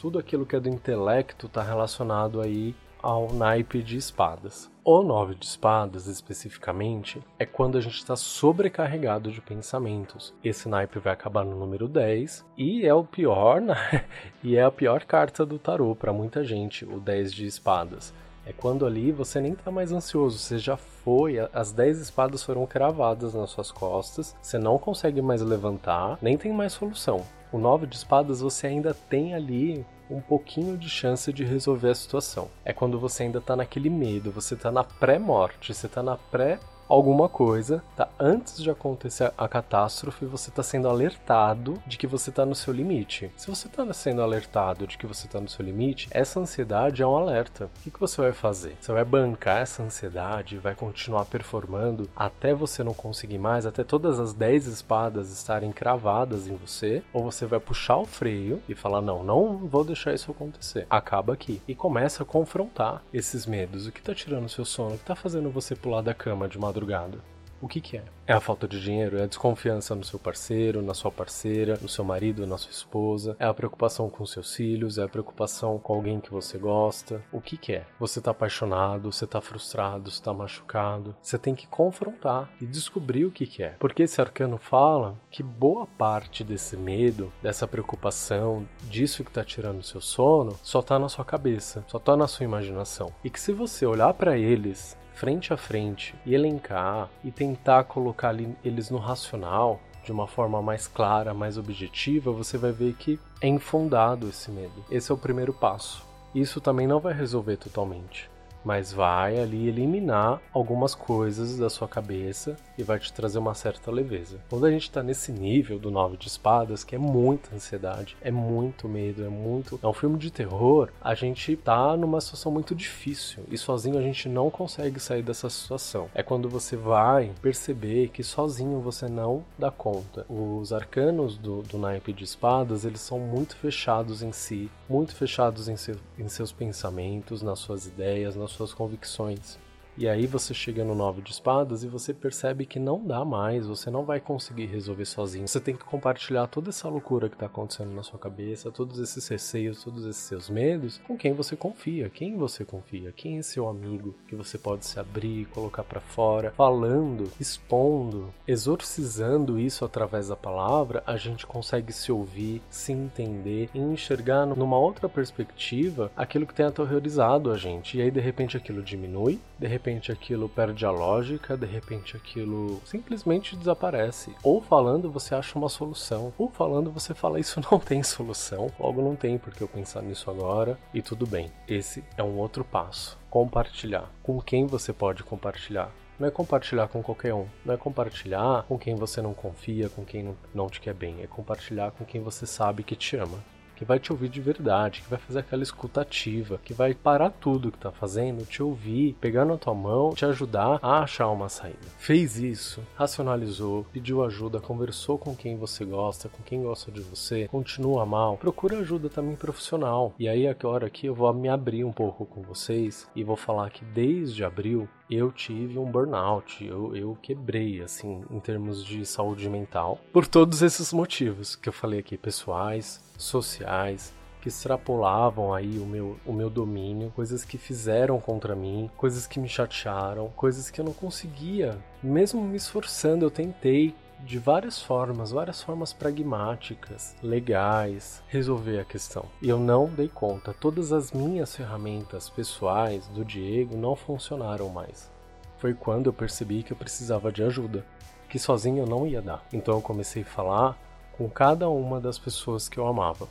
tudo 0.04 0.20
aquilo 0.20 0.46
que 0.46 0.54
é 0.54 0.60
do 0.60 0.68
intelecto 0.68 1.46
está 1.46 1.64
relacionado 1.64 2.42
aí 2.42 2.76
ao 3.02 3.32
naipe 3.32 3.82
de 3.82 3.96
espadas. 3.96 4.70
O 4.84 5.02
nove 5.02 5.34
de 5.34 5.46
espadas, 5.46 6.08
especificamente, 6.08 7.24
é 7.40 7.46
quando 7.46 7.78
a 7.78 7.82
gente 7.82 7.96
está 7.96 8.14
sobrecarregado 8.14 9.32
de 9.32 9.40
pensamentos. 9.40 10.34
Esse 10.44 10.68
naipe 10.68 11.00
vai 11.00 11.14
acabar 11.14 11.46
no 11.46 11.58
número 11.58 11.88
10 11.88 12.46
e 12.58 12.86
é 12.86 12.94
o 12.94 13.06
pior, 13.06 13.62
né? 13.62 14.04
e 14.44 14.58
é 14.58 14.64
a 14.66 14.70
pior 14.70 15.06
carta 15.06 15.46
do 15.46 15.58
tarô 15.58 15.96
para 15.96 16.12
muita 16.12 16.44
gente, 16.44 16.84
o 16.84 17.00
10 17.00 17.32
de 17.32 17.46
espadas. 17.46 18.14
É 18.46 18.52
quando 18.52 18.86
ali 18.86 19.10
você 19.10 19.40
nem 19.40 19.56
tá 19.56 19.72
mais 19.72 19.94
ansioso, 19.94 20.38
você 20.38 20.58
já 20.58 20.76
foi, 20.76 21.38
as 21.54 21.72
10 21.72 22.00
espadas 22.00 22.44
foram 22.44 22.66
cravadas 22.66 23.34
nas 23.34 23.52
suas 23.52 23.72
costas, 23.72 24.36
você 24.42 24.58
não 24.58 24.78
consegue 24.78 25.22
mais 25.22 25.42
levantar, 25.42 26.18
nem 26.22 26.38
tem 26.38 26.52
mais 26.52 26.74
solução. 26.74 27.24
O 27.54 27.58
9 27.58 27.86
de 27.86 27.96
espadas 27.96 28.42
você 28.42 28.68
ainda 28.68 28.94
tem 28.94 29.34
ali 29.34 29.86
um 30.10 30.22
pouquinho 30.22 30.78
de 30.78 30.90
chance 30.90 31.32
de 31.32 31.44
resolver 31.44 31.90
a 31.90 31.96
situação. 31.96 32.50
É 32.64 32.74
quando 32.74 33.00
você 33.00 33.24
ainda 33.24 33.42
tá 33.42 33.56
naquele 33.56 33.90
medo, 33.90 34.32
você 34.32 34.56
tá 34.56 34.72
na 34.72 34.84
pré-morte, 34.84 35.74
você 35.74 35.88
tá 35.88 36.04
na 36.04 36.18
pré 36.18 36.60
alguma 36.94 37.28
coisa, 37.28 37.84
tá? 37.96 38.08
Antes 38.20 38.62
de 38.62 38.70
acontecer 38.70 39.34
a 39.36 39.48
catástrofe, 39.48 40.26
você 40.26 40.52
tá 40.52 40.62
sendo 40.62 40.88
alertado 40.88 41.82
de 41.88 41.98
que 41.98 42.06
você 42.06 42.32
tá 42.32 42.46
no 42.46 42.54
seu 42.54 42.72
limite. 42.72 43.32
Se 43.36 43.48
você 43.48 43.68
tá 43.68 43.92
sendo 43.94 44.22
alertado 44.22 44.86
de 44.86 44.96
que 44.98 45.08
você 45.08 45.28
tá 45.28 45.42
no 45.42 45.50
seu 45.50 45.66
limite, 45.66 46.08
essa 46.12 46.40
ansiedade 46.40 47.02
é 47.02 47.08
um 47.08 47.16
alerta. 47.16 47.66
O 47.66 47.84
que, 47.84 47.90
que 47.90 48.00
você 48.00 48.22
vai 48.22 48.32
fazer? 48.32 48.78
Você 48.80 48.92
vai 48.92 49.04
bancar 49.04 49.62
essa 49.64 49.82
ansiedade, 49.82 50.60
vai 50.60 50.76
continuar 50.76 51.26
performando 51.26 52.08
até 52.16 52.54
você 52.54 52.84
não 52.84 52.94
conseguir 52.94 53.40
mais, 53.40 53.66
até 53.66 53.84
todas 53.84 54.20
as 54.20 54.34
10 54.34 54.68
espadas 54.68 55.32
estarem 55.32 55.72
cravadas 55.72 56.48
em 56.48 56.56
você, 56.56 57.02
ou 57.12 57.24
você 57.24 57.48
vai 57.48 57.60
puxar 57.60 57.98
o 57.98 58.06
freio 58.06 58.62
e 58.70 58.76
falar: 58.76 59.02
não, 59.02 59.24
não 59.24 59.58
vou 59.58 59.84
deixar 59.84 60.14
isso 60.14 60.30
acontecer. 60.30 60.86
Acaba 60.90 61.34
aqui. 61.34 61.60
E 61.68 61.74
começa 61.74 62.22
a 62.22 62.26
confrontar 62.26 63.02
esses 63.12 63.48
medos. 63.48 63.88
O 63.88 63.92
que 63.92 64.02
tá 64.02 64.14
tirando 64.14 64.48
seu 64.48 64.64
sono? 64.64 64.96
O 64.96 64.98
que 65.00 65.06
tá 65.06 65.16
fazendo 65.16 65.50
você 65.50 65.76
pular 65.76 66.02
da 66.02 66.14
cama 66.14 66.48
de 66.48 66.60
madrugada? 66.60 66.83
Madrugada. 66.84 67.34
O 67.62 67.68
que, 67.68 67.80
que 67.80 67.96
é? 67.96 68.04
É 68.28 68.34
a 68.34 68.42
falta 68.42 68.68
de 68.68 68.82
dinheiro, 68.82 69.18
é 69.18 69.24
a 69.24 69.26
desconfiança 69.26 69.96
no 69.96 70.04
seu 70.04 70.20
parceiro, 70.20 70.82
na 70.82 70.94
sua 70.94 71.10
parceira, 71.10 71.80
no 71.82 71.88
seu 71.88 72.04
marido, 72.04 72.46
na 72.46 72.58
sua 72.58 72.72
esposa, 72.72 73.38
é 73.40 73.46
a 73.46 73.54
preocupação 73.54 74.10
com 74.10 74.26
seus 74.26 74.54
filhos, 74.54 74.98
é 74.98 75.04
a 75.04 75.08
preocupação 75.08 75.80
com 75.80 75.94
alguém 75.94 76.20
que 76.20 76.30
você 76.30 76.58
gosta. 76.58 77.24
O 77.32 77.40
que, 77.40 77.56
que 77.56 77.72
é? 77.72 77.86
Você 77.98 78.20
tá 78.20 78.32
apaixonado, 78.32 79.10
você 79.10 79.26
tá 79.26 79.40
frustrado, 79.40 80.12
você 80.12 80.22
tá 80.22 80.34
machucado. 80.34 81.16
Você 81.22 81.38
tem 81.38 81.56
que 81.56 81.66
confrontar 81.66 82.50
e 82.60 82.66
descobrir 82.66 83.24
o 83.24 83.32
que, 83.32 83.48
que 83.48 83.64
é. 83.64 83.76
Porque 83.80 84.04
esse 84.04 84.20
arcano 84.20 84.58
fala 84.58 85.16
que 85.32 85.42
boa 85.42 85.88
parte 85.88 86.44
desse 86.44 86.76
medo, 86.76 87.32
dessa 87.42 87.66
preocupação, 87.66 88.68
disso 88.90 89.24
que 89.24 89.32
tá 89.32 89.44
tirando 89.44 89.80
o 89.80 89.84
seu 89.84 90.02
sono, 90.02 90.60
só 90.62 90.82
tá 90.82 91.00
na 91.00 91.08
sua 91.08 91.24
cabeça, 91.24 91.86
só 91.88 91.98
tá 91.98 92.18
na 92.18 92.28
sua 92.28 92.44
imaginação. 92.44 93.14
E 93.24 93.30
que 93.30 93.40
se 93.40 93.54
você 93.54 93.86
olhar 93.86 94.14
para 94.14 94.38
eles 94.38 94.98
frente 95.14 95.54
a 95.54 95.58
frente 95.58 96.16
e 96.26 96.34
elencar 96.34 97.10
e 97.24 97.32
tentar 97.32 97.84
colocar 97.86 98.36
eles 98.64 98.90
no 98.90 98.98
racional 98.98 99.80
de 100.04 100.12
uma 100.12 100.28
forma 100.28 100.62
mais 100.62 100.86
clara, 100.88 101.34
mais 101.34 101.58
objetiva, 101.58 102.32
você 102.32 102.58
vai 102.58 102.72
ver 102.72 102.94
que 102.94 103.18
é 103.40 103.48
infundado 103.48 104.28
esse 104.28 104.52
medo. 104.52 104.84
Esse 104.92 105.12
é 105.12 105.16
o 105.16 105.18
primeiro 105.18 105.54
passo. 105.54 106.06
Isso 106.36 106.60
também 106.60 106.88
não 106.88 107.00
vai 107.00 107.14
resolver 107.14 107.58
totalmente 107.58 108.33
mas 108.64 108.94
vai 108.94 109.40
ali 109.40 109.68
eliminar 109.68 110.42
algumas 110.54 110.96
coisas 110.96 111.58
da 111.58 111.70
sua 111.70 111.88
cabeça 111.88 112.56
e 112.78 112.84
vai 112.84 113.00
te 113.00 113.12
trazer 113.12 113.40
uma 113.40 113.54
certa 113.54 113.92
leveza. 113.92 114.40
Quando 114.50 114.66
a 114.66 114.72
gente 114.72 114.90
tá 114.90 115.04
nesse 115.04 115.32
nível 115.32 115.78
do 115.80 115.92
nove 115.92 116.18
de 116.18 116.28
espadas, 116.28 116.84
que 116.84 116.96
é 116.96 116.98
muita 116.98 117.56
ansiedade, 117.56 118.18
é 118.22 118.32
muito 118.32 118.88
medo, 118.88 119.24
é 119.24 119.30
muito. 119.30 119.80
É 119.82 119.88
um 119.88 119.94
filme 119.94 120.18
de 120.18 120.32
terror, 120.32 120.90
a 121.02 121.14
gente 121.14 121.56
tá 121.56 121.96
numa 121.98 122.22
situação 122.22 122.52
muito 122.52 122.74
difícil 122.74 123.44
e 123.50 123.58
sozinho 123.58 123.98
a 123.98 124.02
gente 124.02 124.28
não 124.30 124.50
consegue 124.50 125.00
sair 125.00 125.22
dessa 125.22 125.50
situação. 125.50 126.10
É 126.14 126.24
quando 126.24 126.50
você 126.50 126.76
vai 126.76 127.32
perceber 127.42 128.10
que 128.10 128.24
sozinho 128.24 128.80
você 128.80 129.08
não 129.08 129.44
dá 129.58 129.72
conta. 129.72 130.26
Os 130.30 130.72
arcanos 130.72 131.38
do, 131.38 131.62
do 131.64 131.78
naipe 131.78 132.14
de 132.14 132.24
espadas, 132.24 132.86
eles 132.86 133.02
são 133.02 133.20
muito 133.20 133.56
fechados 133.56 134.24
em 134.24 134.32
si, 134.32 134.70
muito 134.90 135.16
fechados 135.16 135.68
em, 135.68 135.76
em 136.18 136.28
seus 136.28 136.52
pensamentos, 136.52 137.42
nas 137.42 137.60
suas 137.60 137.86
ideias, 137.86 138.36
nas 138.36 138.52
suas 138.54 138.74
convicções. 138.74 139.58
E 139.96 140.08
aí 140.10 140.26
você 140.26 140.56
chega 140.56 140.84
no 140.84 140.96
nove 140.96 141.22
de 141.22 141.32
espadas 141.32 141.84
e 141.84 141.88
você 141.88 142.16
percebe 142.16 142.66
que 142.66 142.80
não 142.80 143.06
dá 143.06 143.24
mais, 143.24 143.68
você 143.68 143.92
não 143.92 144.04
vai 144.04 144.20
conseguir 144.20 144.66
resolver 144.66 145.06
sozinho. 145.06 145.48
Você 145.48 145.60
tem 145.60 145.76
que 145.76 145.84
compartilhar 145.84 146.48
toda 146.48 146.70
essa 146.70 146.90
loucura 146.90 147.30
que 147.30 147.36
está 147.36 147.46
acontecendo 147.46 147.94
na 147.94 148.02
sua 148.02 148.18
cabeça, 148.18 148.72
todos 148.72 148.98
esses 148.98 149.28
receios, 149.28 149.84
todos 149.84 150.04
esses 150.06 150.24
seus 150.24 150.50
medos, 150.50 151.00
com 151.06 151.16
quem 151.16 151.34
você 151.34 151.56
confia, 151.56 152.10
quem 152.10 152.36
você 152.36 152.66
confia, 152.66 153.12
quem 153.12 153.38
é 153.38 153.44
seu 153.44 153.70
amigo 153.70 154.16
que 154.28 154.36
você 154.36 154.58
pode 154.58 154.84
se 154.84 155.00
abrir, 155.00 155.46
colocar 155.50 155.84
para 155.84 156.02
fora, 156.02 156.52
falando, 156.58 157.30
expondo, 157.40 158.34
exorcizando 158.48 159.60
isso 159.60 159.86
através 159.86 160.28
da 160.28 160.36
palavra, 160.36 161.04
a 161.06 161.18
gente 161.18 161.46
consegue 161.46 161.94
se 161.94 162.12
ouvir, 162.12 162.64
se 162.68 162.92
entender 162.92 163.70
e 163.76 163.80
enxergar 163.80 164.48
numa 164.48 164.78
outra 164.78 165.08
perspectiva 165.08 166.12
aquilo 166.18 166.48
que 166.48 166.56
tem 166.56 166.66
aterrorizado 166.66 167.52
a 167.52 167.58
gente. 167.58 168.00
E 168.00 168.02
aí 168.02 168.10
de 168.10 168.20
repente 168.20 168.58
aquilo 168.58 168.82
diminui, 168.82 169.40
de 169.60 169.68
repente 169.68 169.83
repente 169.84 170.14
aquilo 170.14 170.48
perde 170.48 170.86
a 170.86 170.92
lógica, 170.92 171.58
de 171.58 171.66
repente 171.66 172.16
aquilo 172.16 172.80
simplesmente 172.86 173.54
desaparece. 173.58 174.34
Ou 174.42 174.62
falando 174.62 175.12
você 175.12 175.36
acha 175.36 175.60
uma 175.60 175.68
solução, 175.68 176.34
ou 176.38 176.50
falando 176.50 176.90
você 176.90 177.14
fala 177.14 177.38
isso 177.38 177.60
não 177.70 177.78
tem 177.78 178.02
solução, 178.02 178.72
logo 178.80 179.02
não 179.02 179.14
tem 179.14 179.38
porque 179.38 179.62
eu 179.62 179.68
pensar 179.68 180.02
nisso 180.02 180.32
agora 180.32 180.80
e 180.94 181.02
tudo 181.02 181.28
bem. 181.28 181.52
Esse 181.68 182.02
é 182.16 182.24
um 182.24 182.38
outro 182.38 182.64
passo. 182.64 183.20
Compartilhar. 183.30 184.10
Com 184.24 184.42
quem 184.42 184.66
você 184.66 184.94
pode 184.94 185.22
compartilhar? 185.22 185.92
Não 186.18 186.30
é 186.30 186.32
compartilhar 186.32 186.88
com 186.88 187.04
qualquer 187.04 187.34
um. 187.34 187.48
Não 187.66 187.74
é 187.74 187.78
compartilhar 187.78 188.64
com 188.64 188.80
quem 188.80 188.96
você 188.96 189.22
não 189.22 189.34
confia, 189.34 189.90
com 189.90 190.06
quem 190.06 190.34
não 190.56 190.70
te 190.70 190.80
quer 190.80 190.94
bem. 190.94 191.22
É 191.22 191.28
compartilhar 191.28 191.92
com 191.92 192.06
quem 192.06 192.22
você 192.22 192.46
sabe 192.46 192.84
que 192.84 192.96
te 192.96 193.18
ama 193.18 193.44
que 193.84 193.88
vai 193.88 194.00
te 194.00 194.14
ouvir 194.14 194.30
de 194.30 194.40
verdade, 194.40 195.02
que 195.02 195.10
vai 195.10 195.20
fazer 195.20 195.40
aquela 195.40 195.62
escutativa, 195.62 196.60
que 196.64 196.74
vai 196.74 196.94
parar 196.94 197.30
tudo 197.30 197.72
que 197.72 197.78
tá 197.78 197.92
fazendo, 197.92 198.46
te 198.46 198.64
ouvir, 198.64 199.14
pegar 199.20 199.44
na 199.44 199.58
tua 199.58 199.74
mão, 199.74 200.14
te 200.14 200.26
ajudar 200.26 200.80
a 200.82 201.00
achar 201.00 201.30
uma 201.30 201.50
saída. 201.50 201.78
Fez 201.98 202.38
isso, 202.38 202.82
racionalizou, 202.96 203.86
pediu 203.92 204.24
ajuda, 204.24 204.62
conversou 204.62 205.18
com 205.18 205.36
quem 205.36 205.58
você 205.58 205.84
gosta, 205.84 206.30
com 206.30 206.42
quem 206.42 206.64
gosta 206.64 206.92
de 206.92 207.02
você, 207.02 207.48
continua 207.50 208.06
mal, 208.06 208.38
procura 208.38 208.80
ajuda 208.80 209.10
também 209.10 209.36
profissional. 209.36 210.14
E 210.18 210.30
aí 210.30 210.48
agora 210.48 210.88
aqui 210.88 211.08
eu 211.08 211.14
vou 211.14 211.34
me 211.34 211.50
abrir 211.50 211.84
um 211.84 211.92
pouco 211.92 212.26
com 212.26 212.42
vocês 212.42 213.10
e 213.14 213.24
vou 213.24 213.36
falar 213.36 213.70
que 213.70 213.84
desde 213.84 214.46
abril 214.46 214.88
eu 215.10 215.32
tive 215.32 215.78
um 215.78 215.90
burnout, 215.90 216.66
eu, 216.66 216.96
eu 216.96 217.18
quebrei, 217.22 217.82
assim, 217.82 218.24
em 218.32 218.40
termos 218.40 218.84
de 218.84 219.06
saúde 219.06 219.50
mental, 219.50 220.00
por 220.12 220.26
todos 220.26 220.62
esses 220.62 220.94
motivos 220.94 221.56
que 221.56 221.70
eu 221.70 221.74
falei 221.74 222.00
aqui, 222.00 222.18
pessoais, 222.18 223.02
sociais, 223.18 224.14
que 224.42 224.50
extrapolavam 224.50 225.54
aí 225.54 225.80
o 225.80 225.86
meu, 225.86 226.18
o 226.26 226.34
meu 226.34 226.50
domínio, 226.50 227.12
coisas 227.16 227.46
que 227.46 227.58
fizeram 227.58 228.20
contra 228.20 228.54
mim, 228.54 228.90
coisas 228.98 229.26
que 229.26 229.40
me 229.40 229.48
chatearam, 229.48 230.28
coisas 230.36 230.70
que 230.70 230.82
eu 230.82 230.86
não 230.86 230.92
conseguia. 230.92 231.78
Mesmo 232.02 232.42
me 232.42 232.58
esforçando, 232.58 233.24
eu 233.24 233.32
tentei 233.32 233.96
de 234.26 234.40
várias 234.40 234.82
formas, 234.82 235.32
várias 235.32 235.62
formas 235.62 235.92
pragmáticas, 235.92 237.14
legais, 237.22 238.24
resolver 238.28 238.80
a 238.80 238.86
questão. 238.86 239.26
E 239.42 239.50
eu 239.50 239.60
não 239.60 239.88
dei 239.88 240.08
conta. 240.08 240.54
Todas 240.54 240.94
as 240.94 241.12
minhas 241.12 241.54
ferramentas 241.56 242.30
pessoais 242.30 243.06
do 243.10 243.26
Diego 243.26 243.76
não 243.76 243.96
funcionaram 243.96 244.70
mais. 244.70 245.12
Foi 245.58 245.74
quando 245.74 246.08
eu 246.08 246.14
percebi 246.14 246.64
que 246.64 246.72
eu 246.72 246.78
precisava 246.78 247.32
de 247.34 247.44
ajuda, 247.44 247.86
que 248.30 248.40
sozinho 248.40 248.84
eu 248.84 248.88
não 248.88 249.06
ia 249.06 249.22
dar. 249.22 249.46
Então 249.52 249.76
eu 249.76 249.82
comecei 249.82 250.22
a 250.24 250.26
falar 250.26 250.78
com 251.18 251.30
cada 251.30 251.70
uma 251.70 252.00
das 252.00 252.18
pessoas 252.18 252.70
que 252.70 252.78
eu 252.78 252.88
amava. 252.88 253.28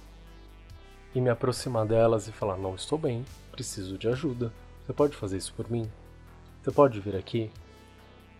E 1.14 1.20
me 1.20 1.30
aproximar 1.30 1.86
delas 1.86 2.28
e 2.28 2.32
falar: 2.32 2.58
"Não 2.58 2.74
estou 2.74 2.98
bem, 2.98 3.24
preciso 3.50 3.96
de 3.96 4.08
ajuda. 4.08 4.52
Você 4.84 4.92
pode 4.92 5.16
fazer 5.16 5.38
isso 5.38 5.54
por 5.54 5.70
mim? 5.70 5.90
Você 6.62 6.70
pode 6.70 7.00
vir 7.00 7.16
aqui?" 7.16 7.50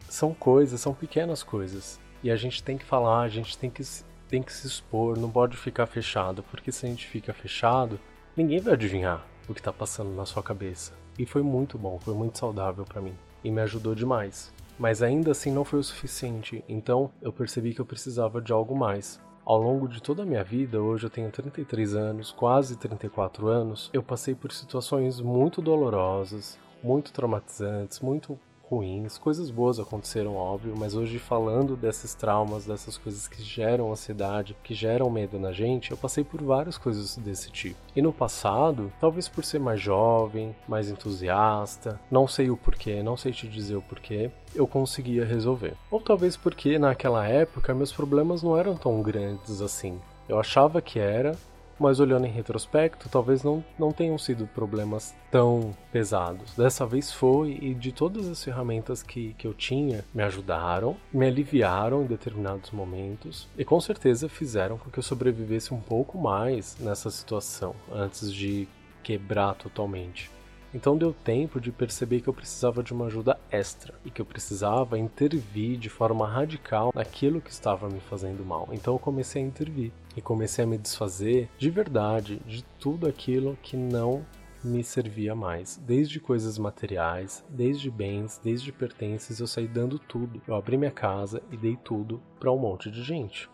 São 0.08 0.34
coisas, 0.34 0.80
são 0.80 0.92
pequenas 0.92 1.42
coisas 1.42 1.98
e 2.22 2.30
a 2.30 2.36
gente 2.36 2.62
tem 2.62 2.78
que 2.78 2.84
falar, 2.84 3.22
a 3.22 3.28
gente 3.28 3.56
tem 3.58 3.70
que, 3.70 3.82
tem 4.28 4.42
que 4.42 4.52
se 4.52 4.66
expor, 4.66 5.18
não 5.18 5.30
pode 5.30 5.56
ficar 5.56 5.86
fechado, 5.86 6.42
porque 6.44 6.70
se 6.70 6.86
a 6.86 6.88
gente 6.88 7.06
fica 7.06 7.32
fechado, 7.32 7.98
ninguém 8.36 8.60
vai 8.60 8.74
adivinhar 8.74 9.26
o 9.48 9.54
que 9.54 9.60
está 9.60 9.72
passando 9.72 10.10
na 10.14 10.24
sua 10.24 10.42
cabeça. 10.42 10.92
E 11.18 11.26
foi 11.26 11.42
muito 11.42 11.76
bom, 11.76 11.98
foi 11.98 12.14
muito 12.14 12.38
saudável 12.38 12.84
para 12.84 13.00
mim 13.00 13.14
e 13.44 13.50
me 13.50 13.60
ajudou 13.60 13.94
demais. 13.94 14.52
Mas 14.78 15.02
ainda 15.02 15.32
assim 15.32 15.52
não 15.52 15.64
foi 15.64 15.80
o 15.80 15.84
suficiente, 15.84 16.64
então 16.68 17.10
eu 17.20 17.32
percebi 17.32 17.74
que 17.74 17.80
eu 17.80 17.86
precisava 17.86 18.40
de 18.40 18.52
algo 18.52 18.76
mais. 18.76 19.20
Ao 19.44 19.60
longo 19.60 19.88
de 19.88 20.00
toda 20.00 20.22
a 20.22 20.26
minha 20.26 20.44
vida, 20.44 20.80
hoje 20.80 21.06
eu 21.06 21.10
tenho 21.10 21.30
33 21.30 21.94
anos, 21.94 22.30
quase 22.30 22.76
34 22.76 23.48
anos, 23.48 23.90
eu 23.92 24.02
passei 24.02 24.34
por 24.34 24.52
situações 24.52 25.20
muito 25.20 25.60
dolorosas, 25.60 26.58
muito 26.82 27.12
traumatizantes, 27.12 28.00
muito 28.00 28.38
ruins, 28.72 29.18
coisas 29.18 29.50
boas 29.50 29.78
aconteceram, 29.78 30.34
óbvio, 30.34 30.74
mas 30.74 30.94
hoje 30.94 31.18
falando 31.18 31.76
desses 31.76 32.14
traumas, 32.14 32.64
dessas 32.64 32.96
coisas 32.96 33.28
que 33.28 33.42
geram 33.42 33.92
ansiedade, 33.92 34.56
que 34.64 34.74
geram 34.74 35.10
medo 35.10 35.38
na 35.38 35.52
gente, 35.52 35.90
eu 35.90 35.96
passei 35.96 36.24
por 36.24 36.42
várias 36.42 36.78
coisas 36.78 37.16
desse 37.18 37.50
tipo. 37.50 37.76
E 37.94 38.00
no 38.00 38.14
passado, 38.14 38.90
talvez 38.98 39.28
por 39.28 39.44
ser 39.44 39.60
mais 39.60 39.78
jovem, 39.78 40.56
mais 40.66 40.88
entusiasta, 40.88 42.00
não 42.10 42.26
sei 42.26 42.48
o 42.48 42.56
porquê, 42.56 43.02
não 43.02 43.16
sei 43.16 43.32
te 43.32 43.46
dizer 43.46 43.76
o 43.76 43.82
porquê, 43.82 44.30
eu 44.54 44.66
conseguia 44.66 45.24
resolver. 45.24 45.74
Ou 45.90 46.00
talvez 46.00 46.34
porque 46.34 46.78
naquela 46.78 47.26
época 47.26 47.74
meus 47.74 47.92
problemas 47.92 48.42
não 48.42 48.56
eram 48.56 48.74
tão 48.74 49.02
grandes 49.02 49.60
assim. 49.60 50.00
Eu 50.28 50.40
achava 50.40 50.80
que 50.80 50.98
era, 50.98 51.36
mas 51.82 51.98
olhando 51.98 52.26
em 52.26 52.30
retrospecto, 52.30 53.08
talvez 53.08 53.42
não, 53.42 53.64
não 53.78 53.92
tenham 53.92 54.16
sido 54.16 54.46
problemas 54.46 55.14
tão 55.30 55.76
pesados. 55.90 56.54
Dessa 56.54 56.86
vez 56.86 57.12
foi, 57.12 57.58
e 57.60 57.74
de 57.74 57.90
todas 57.90 58.28
as 58.28 58.42
ferramentas 58.42 59.02
que, 59.02 59.34
que 59.34 59.46
eu 59.46 59.52
tinha, 59.52 60.04
me 60.14 60.22
ajudaram, 60.22 60.96
me 61.12 61.26
aliviaram 61.26 62.02
em 62.02 62.06
determinados 62.06 62.70
momentos, 62.70 63.48
e 63.58 63.64
com 63.64 63.80
certeza 63.80 64.28
fizeram 64.28 64.78
com 64.78 64.90
que 64.90 64.98
eu 64.98 65.02
sobrevivesse 65.02 65.74
um 65.74 65.80
pouco 65.80 66.16
mais 66.16 66.76
nessa 66.78 67.10
situação, 67.10 67.74
antes 67.92 68.32
de 68.32 68.68
quebrar 69.02 69.54
totalmente. 69.54 70.30
Então 70.74 70.96
deu 70.96 71.12
tempo 71.12 71.60
de 71.60 71.70
perceber 71.70 72.20
que 72.20 72.28
eu 72.28 72.34
precisava 72.34 72.82
de 72.82 72.92
uma 72.92 73.06
ajuda 73.06 73.38
extra 73.50 73.94
e 74.04 74.10
que 74.10 74.22
eu 74.22 74.26
precisava 74.26 74.98
intervir 74.98 75.78
de 75.78 75.90
forma 75.90 76.26
radical 76.26 76.92
naquilo 76.94 77.40
que 77.40 77.50
estava 77.50 77.88
me 77.88 78.00
fazendo 78.00 78.44
mal. 78.44 78.68
Então 78.72 78.94
eu 78.94 78.98
comecei 78.98 79.42
a 79.42 79.46
intervir 79.46 79.92
e 80.16 80.22
comecei 80.22 80.64
a 80.64 80.66
me 80.66 80.78
desfazer 80.78 81.48
de 81.58 81.68
verdade 81.68 82.40
de 82.46 82.64
tudo 82.78 83.06
aquilo 83.06 83.58
que 83.62 83.76
não 83.76 84.24
me 84.64 84.84
servia 84.84 85.34
mais, 85.34 85.76
desde 85.84 86.20
coisas 86.20 86.56
materiais, 86.56 87.44
desde 87.48 87.90
bens, 87.90 88.40
desde 88.42 88.70
pertences, 88.70 89.40
eu 89.40 89.46
saí 89.46 89.66
dando 89.66 89.98
tudo. 89.98 90.40
Eu 90.46 90.54
abri 90.54 90.76
minha 90.76 90.90
casa 90.90 91.42
e 91.50 91.56
dei 91.56 91.76
tudo 91.76 92.22
para 92.38 92.52
um 92.52 92.58
monte 92.58 92.90
de 92.90 93.02
gente. 93.02 93.50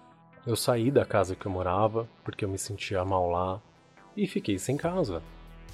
Eu 0.46 0.54
saí 0.54 0.90
da 0.90 1.04
casa 1.04 1.34
que 1.34 1.46
eu 1.46 1.52
morava 1.52 2.08
porque 2.22 2.44
eu 2.44 2.48
me 2.48 2.58
sentia 2.58 3.04
mal 3.04 3.30
lá 3.30 3.60
e 4.16 4.26
fiquei 4.26 4.58
sem 4.58 4.76
casa. 4.76 5.22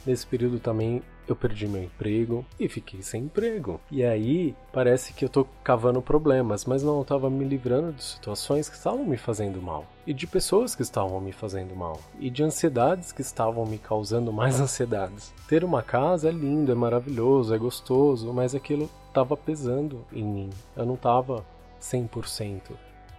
Nesse 0.06 0.26
período 0.26 0.58
também 0.58 1.02
eu 1.26 1.34
perdi 1.34 1.66
meu 1.66 1.82
emprego 1.82 2.44
e 2.60 2.68
fiquei 2.68 3.02
sem 3.02 3.24
emprego. 3.24 3.80
E 3.90 4.04
aí 4.04 4.54
parece 4.72 5.12
que 5.12 5.24
eu 5.24 5.28
tô 5.28 5.46
cavando 5.62 6.02
problemas, 6.02 6.64
mas 6.64 6.82
não, 6.82 6.98
eu 6.98 7.04
tava 7.04 7.30
me 7.30 7.44
livrando 7.44 7.92
de 7.92 8.04
situações 8.04 8.68
que 8.68 8.76
estavam 8.76 9.04
me 9.04 9.16
fazendo 9.16 9.60
mal. 9.60 9.86
E 10.06 10.12
de 10.12 10.26
pessoas 10.26 10.74
que 10.74 10.82
estavam 10.82 11.20
me 11.20 11.32
fazendo 11.32 11.74
mal. 11.74 11.98
E 12.18 12.28
de 12.28 12.42
ansiedades 12.42 13.12
que 13.12 13.22
estavam 13.22 13.64
me 13.64 13.78
causando 13.78 14.32
mais 14.32 14.60
ansiedades. 14.60 15.32
Ter 15.48 15.64
uma 15.64 15.82
casa 15.82 16.28
é 16.28 16.32
lindo, 16.32 16.70
é 16.70 16.74
maravilhoso, 16.74 17.54
é 17.54 17.58
gostoso, 17.58 18.32
mas 18.32 18.54
aquilo 18.54 18.90
tava 19.12 19.36
pesando 19.36 20.04
em 20.12 20.24
mim. 20.24 20.50
Eu 20.76 20.84
não 20.84 20.96
tava 20.96 21.44
100% 21.80 22.60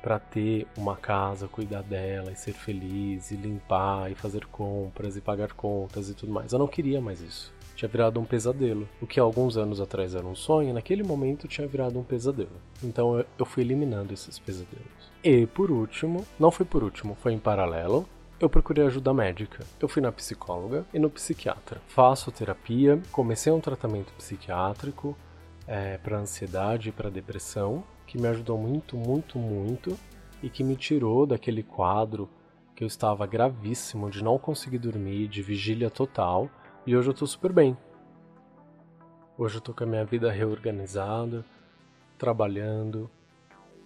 para 0.06 0.20
ter 0.20 0.68
uma 0.78 0.96
casa, 0.96 1.48
cuidar 1.48 1.82
dela 1.82 2.32
e 2.32 2.36
ser 2.36 2.54
feliz 2.54 3.32
e 3.32 3.36
limpar 3.36 4.12
e 4.12 4.14
fazer 4.14 4.46
compras 4.46 5.18
e 5.18 5.22
pagar 5.22 5.54
contas 5.54 6.12
e 6.12 6.14
tudo 6.14 6.32
mais. 6.32 6.54
Eu 6.54 6.60
não 6.60 6.68
queria 6.68 7.02
mais 7.02 7.22
isso. 7.22 7.52
Tinha 7.76 7.90
virado 7.90 8.20
um 8.20 8.24
pesadelo. 8.24 8.88
O 9.02 9.08
que 9.08 9.20
alguns 9.20 9.58
anos 9.58 9.82
atrás 9.82 10.14
era 10.14 10.24
um 10.24 10.36
sonho, 10.36 10.76
naquele 10.76 11.02
momento 11.02 11.48
tinha 11.48 11.68
virado 11.68 11.98
um 11.98 12.04
pesadelo. 12.04 12.62
Então 12.84 13.26
eu 13.36 13.46
fui 13.48 13.64
eliminando 13.64 14.14
esses 14.14 14.38
pesadelos. 14.38 15.12
E 15.24 15.48
por 15.48 15.72
último, 15.72 16.24
não 16.40 16.52
foi 16.52 16.68
por 16.68 16.84
último, 16.84 17.18
foi 17.20 17.34
em 17.34 17.40
paralelo, 17.40 18.08
eu 18.40 18.48
procurei 18.48 18.86
ajuda 18.86 19.12
médica. 19.12 19.66
Eu 19.80 19.88
fui 19.88 20.04
na 20.04 20.12
psicóloga 20.12 20.86
e 20.94 21.00
no 21.00 21.10
psiquiatra. 21.10 21.82
Faço 21.88 22.32
terapia, 22.32 23.02
comecei 23.12 23.52
um 23.52 23.60
tratamento 23.60 24.14
psiquiátrico 24.14 25.18
é, 25.68 25.98
para 25.98 26.20
ansiedade 26.20 26.90
e 26.90 26.92
para 26.92 27.10
depressão 27.10 27.84
que 28.16 28.22
me 28.22 28.30
ajudou 28.30 28.58
muito, 28.58 28.96
muito, 28.96 29.38
muito 29.38 29.98
e 30.42 30.50
que 30.50 30.64
me 30.64 30.78
tirou 30.78 31.26
daquele 31.26 31.62
quadro 31.62 32.30
que 32.74 32.82
eu 32.82 32.88
estava 32.88 33.28
gravíssimo 33.28 34.10
de 34.10 34.24
não 34.24 34.40
conseguir 34.40 34.78
dormir, 34.78 35.28
de 35.28 35.42
vigília 35.42 35.90
total, 35.90 36.50
e 36.88 36.96
hoje 36.96 37.10
eu 37.10 37.14
tô 37.14 37.28
super 37.28 37.52
bem. 37.52 37.78
Hoje 39.38 39.58
eu 39.58 39.62
tô 39.62 39.74
com 39.74 39.84
a 39.84 39.88
minha 39.88 40.06
vida 40.06 40.32
reorganizada, 40.32 41.44
trabalhando, 42.18 43.10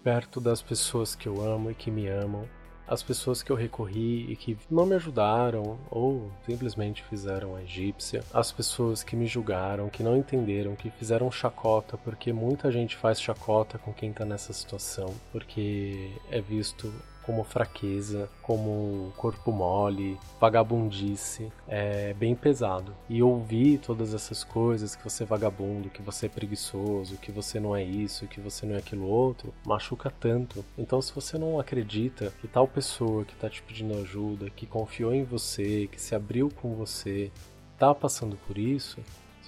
perto 0.03 0.39
das 0.39 0.61
pessoas 0.61 1.15
que 1.15 1.27
eu 1.27 1.41
amo 1.41 1.71
e 1.71 1.75
que 1.75 1.89
me 1.89 2.07
amam, 2.07 2.47
as 2.89 3.03
pessoas 3.03 3.43
que 3.43 3.51
eu 3.51 3.55
recorri 3.55 4.25
e 4.31 4.35
que 4.35 4.57
não 4.69 4.85
me 4.85 4.95
ajudaram 4.95 5.77
ou 5.91 6.31
simplesmente 6.43 7.03
fizeram 7.03 7.55
a 7.55 7.61
egípcia, 7.61 8.23
as 8.33 8.51
pessoas 8.51 9.03
que 9.03 9.15
me 9.15 9.27
julgaram, 9.27 9.89
que 9.89 10.01
não 10.01 10.17
entenderam, 10.17 10.75
que 10.75 10.89
fizeram 10.89 11.31
chacota, 11.31 11.97
porque 11.97 12.33
muita 12.33 12.71
gente 12.71 12.97
faz 12.97 13.21
chacota 13.21 13.77
com 13.77 13.93
quem 13.93 14.11
tá 14.11 14.25
nessa 14.25 14.51
situação, 14.53 15.13
porque 15.31 16.11
é 16.31 16.41
visto 16.41 16.91
como 17.23 17.43
fraqueza, 17.43 18.29
como 18.41 19.13
corpo 19.17 19.51
mole, 19.51 20.19
vagabundice, 20.39 21.51
é 21.67 22.13
bem 22.13 22.35
pesado. 22.35 22.93
E 23.09 23.21
ouvir 23.21 23.79
todas 23.79 24.13
essas 24.13 24.43
coisas, 24.43 24.95
que 24.95 25.03
você 25.03 25.23
é 25.23 25.25
vagabundo, 25.25 25.89
que 25.89 26.01
você 26.01 26.25
é 26.25 26.29
preguiçoso, 26.29 27.17
que 27.17 27.31
você 27.31 27.59
não 27.59 27.75
é 27.75 27.83
isso, 27.83 28.27
que 28.27 28.39
você 28.39 28.65
não 28.65 28.75
é 28.75 28.79
aquilo 28.79 29.07
outro, 29.07 29.53
machuca 29.65 30.11
tanto. 30.19 30.63
Então 30.77 31.01
se 31.01 31.13
você 31.13 31.37
não 31.37 31.59
acredita 31.59 32.33
que 32.41 32.47
tal 32.47 32.67
pessoa 32.67 33.25
que 33.25 33.35
tá 33.35 33.49
te 33.49 33.61
pedindo 33.61 33.97
ajuda, 33.99 34.49
que 34.49 34.65
confiou 34.65 35.13
em 35.13 35.23
você, 35.23 35.87
que 35.91 36.01
se 36.01 36.15
abriu 36.15 36.49
com 36.49 36.75
você, 36.75 37.31
tá 37.77 37.93
passando 37.95 38.37
por 38.47 38.57
isso, 38.57 38.99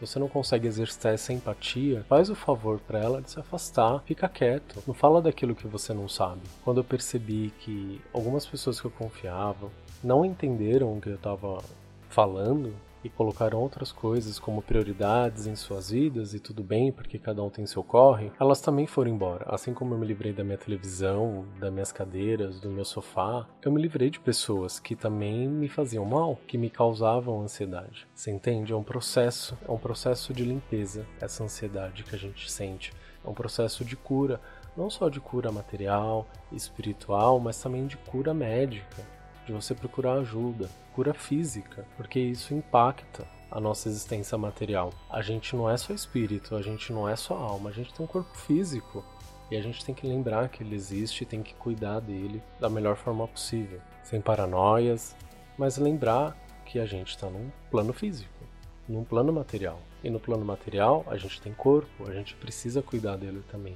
se 0.02 0.08
você 0.08 0.20
não 0.20 0.28
consegue 0.28 0.68
exercitar 0.68 1.14
essa 1.14 1.32
empatia, 1.32 2.04
faz 2.10 2.30
o 2.30 2.36
favor 2.36 2.80
para 2.80 3.00
ela 3.00 3.22
de 3.22 3.30
se 3.30 3.40
afastar, 3.40 4.02
fica 4.04 4.28
quieto, 4.28 4.82
não 4.88 4.96
fala 4.96 5.22
daquilo 5.22 5.54
que 5.54 5.68
você 5.68 5.94
não 5.94 6.10
sabe. 6.10 6.42
Quando 6.64 6.80
eu 6.80 6.84
percebi 6.84 7.54
que 7.60 8.02
algumas 8.12 8.46
pessoas 8.46 8.82
que 8.82 8.88
eu 8.88 8.92
confiava 8.92 9.70
não 10.04 10.26
entenderam 10.26 10.98
o 10.98 11.00
que 11.00 11.10
eu 11.10 11.16
estava 11.16 11.64
falando, 12.10 12.74
e 13.04 13.10
colocaram 13.10 13.60
outras 13.60 13.92
coisas 13.92 14.40
como 14.40 14.62
prioridades 14.62 15.48
em 15.48 15.56
suas 15.56 15.90
vidas 15.90 16.34
e 16.34 16.40
tudo 16.40 16.64
bem, 16.64 16.92
porque 16.92 17.18
cada 17.18 17.44
um 17.44 17.50
tem 17.50 17.66
seu 17.66 17.84
corre, 17.84 18.32
elas 18.40 18.62
também 18.62 18.88
foram 18.88 19.12
embora. 19.12 19.46
Assim 19.48 19.74
como 19.74 19.94
eu 19.94 19.98
me 19.98 20.06
livrei 20.06 20.34
da 20.34 20.44
minha 20.44 20.58
televisão, 20.58 21.46
das 21.60 21.72
minhas 21.72 21.92
cadeiras, 21.92 22.60
do 22.60 22.70
meu 22.70 22.86
sofá, 22.86 23.48
eu 23.62 23.72
me 23.72 23.82
livrei 23.82 24.10
de 24.10 24.20
pessoas 24.20 24.80
que 24.80 24.96
também 24.96 25.48
me 25.48 25.68
faziam 25.68 26.06
mal, 26.06 26.40
que 26.48 26.58
me 26.58 26.70
causavam 26.70 27.42
ansiedade. 27.42 28.08
Você 28.14 28.32
entende? 28.32 28.74
É 28.74 28.76
um 28.76 28.84
processo, 28.84 29.58
é 29.68 29.72
um 29.72 29.78
processo 29.78 30.34
de 30.34 30.44
limpeza, 30.44 31.06
essa 31.20 31.44
ansiedade 31.44 32.04
que 32.04 32.16
a 32.16 32.20
gente 32.20 32.52
sente. 32.52 32.94
É 33.24 33.30
um 33.30 33.34
processo 33.34 33.86
de 33.86 33.96
cura, 33.96 34.42
não 34.76 34.90
só 34.90 35.10
de 35.10 35.20
cura 35.20 35.52
material, 35.52 36.28
espiritual, 36.52 37.40
mas 37.40 37.62
também 37.62 37.86
de 37.86 37.98
cura 37.98 38.34
médica 38.34 39.06
de 39.46 39.52
você 39.52 39.74
procurar 39.74 40.14
ajuda, 40.14 40.70
cura 40.94 41.14
física, 41.14 41.86
porque 41.98 42.20
isso 42.20 42.54
impacta 42.54 43.26
a 43.50 43.60
nossa 43.60 43.90
existência 43.90 44.38
material. 44.38 44.94
A 45.10 45.22
gente 45.22 45.56
não 45.56 45.70
é 45.70 45.76
só 45.76 45.94
espírito, 45.94 46.56
a 46.56 46.62
gente 46.62 46.94
não 46.94 47.08
é 47.08 47.16
só 47.16 47.36
alma, 47.36 47.70
a 47.70 47.74
gente 47.74 47.94
tem 47.94 48.04
um 48.04 48.08
corpo 48.08 48.36
físico. 48.38 49.04
E 49.52 49.58
a 49.58 49.62
gente 49.62 49.84
tem 49.84 49.94
que 49.94 50.08
lembrar 50.08 50.48
que 50.48 50.64
ele 50.64 50.74
existe 50.74 51.24
e 51.24 51.26
tem 51.26 51.44
que 51.44 51.54
cuidar 51.56 52.00
dele 52.00 52.42
da 52.58 52.70
melhor 52.70 52.96
forma 52.96 53.28
possível, 53.28 53.82
sem 54.02 54.22
paranoias, 54.22 55.14
mas 55.58 55.78
lembrar 55.78 56.38
que 56.66 56.80
a 56.80 56.86
gente 56.86 57.10
está 57.10 57.30
num 57.30 57.52
plano 57.70 57.92
físico, 57.92 58.46
num 58.88 59.04
plano 59.04 59.34
material. 59.34 59.82
E 60.02 60.10
no 60.10 60.22
plano 60.22 60.46
material 60.46 61.06
a 61.08 61.18
gente 61.18 61.42
tem 61.42 61.54
corpo, 61.54 62.10
a 62.10 62.14
gente 62.14 62.34
precisa 62.36 62.82
cuidar 62.82 63.18
dele 63.18 63.44
também. 63.52 63.76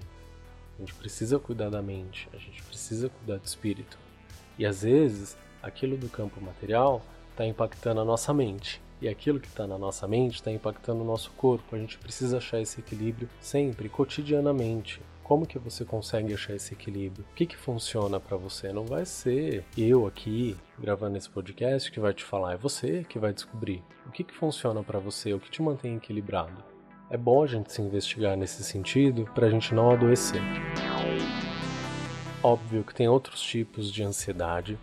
A 0.77 0.79
gente 0.79 0.93
precisa 0.93 1.37
cuidar 1.37 1.69
da 1.69 1.81
mente, 1.81 2.29
a 2.33 2.37
gente 2.37 2.63
precisa 2.63 3.09
cuidar 3.09 3.37
do 3.37 3.45
espírito. 3.45 3.97
E 4.57 4.65
às 4.65 4.83
vezes 4.83 5.37
aquilo 5.65 5.97
do 5.97 6.07
campo 6.07 6.39
material 6.39 7.01
está 7.31 7.45
impactando 7.45 7.99
a 7.99 8.05
nossa 8.05 8.33
mente. 8.33 8.81
E 9.01 9.09
aquilo 9.09 9.39
que 9.39 9.47
está 9.47 9.67
na 9.67 9.77
nossa 9.77 10.07
mente 10.07 10.35
está 10.35 10.51
impactando 10.51 11.01
o 11.01 11.05
nosso 11.05 11.31
corpo. 11.31 11.75
A 11.75 11.79
gente 11.79 11.97
precisa 11.97 12.37
achar 12.37 12.61
esse 12.61 12.79
equilíbrio 12.79 13.27
sempre, 13.41 13.89
cotidianamente. 13.89 15.01
Como 15.21 15.45
que 15.45 15.57
você 15.57 15.83
consegue 15.83 16.33
achar 16.33 16.53
esse 16.55 16.73
equilíbrio? 16.73 17.25
O 17.31 17.35
que, 17.35 17.47
que 17.47 17.57
funciona 17.57 18.19
para 18.19 18.37
você? 18.37 18.71
Não 18.71 18.85
vai 18.85 19.05
ser 19.05 19.65
eu 19.75 20.05
aqui 20.05 20.55
gravando 20.79 21.17
esse 21.17 21.29
podcast 21.29 21.91
que 21.91 21.99
vai 21.99 22.13
te 22.13 22.23
falar, 22.23 22.53
é 22.53 22.57
você 22.57 23.03
que 23.09 23.17
vai 23.17 23.33
descobrir. 23.33 23.83
O 24.05 24.11
que, 24.11 24.23
que 24.23 24.35
funciona 24.35 24.83
para 24.83 24.99
você? 24.99 25.33
O 25.33 25.39
que 25.39 25.49
te 25.49 25.63
mantém 25.63 25.97
equilibrado? 25.97 26.63
É 27.09 27.17
bom 27.17 27.43
a 27.43 27.47
gente 27.47 27.73
se 27.73 27.81
investigar 27.81 28.37
nesse 28.37 28.63
sentido 28.63 29.27
para 29.33 29.47
a 29.47 29.49
gente 29.49 29.73
não 29.73 29.89
adoecer. 29.89 30.41
Óbvio 32.41 32.83
que 32.83 32.93
tem 32.93 33.07
outros 33.07 33.41
tipos 33.41 33.91
de 33.91 34.03
ansiedade, 34.03 34.77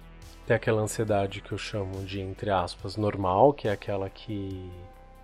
tem 0.52 0.56
aquela 0.56 0.82
ansiedade 0.82 1.40
que 1.40 1.52
eu 1.52 1.56
chamo 1.56 2.04
de, 2.04 2.20
entre 2.20 2.50
aspas, 2.50 2.98
normal, 2.98 3.54
que 3.54 3.68
é 3.68 3.72
aquela 3.72 4.10
que 4.10 4.70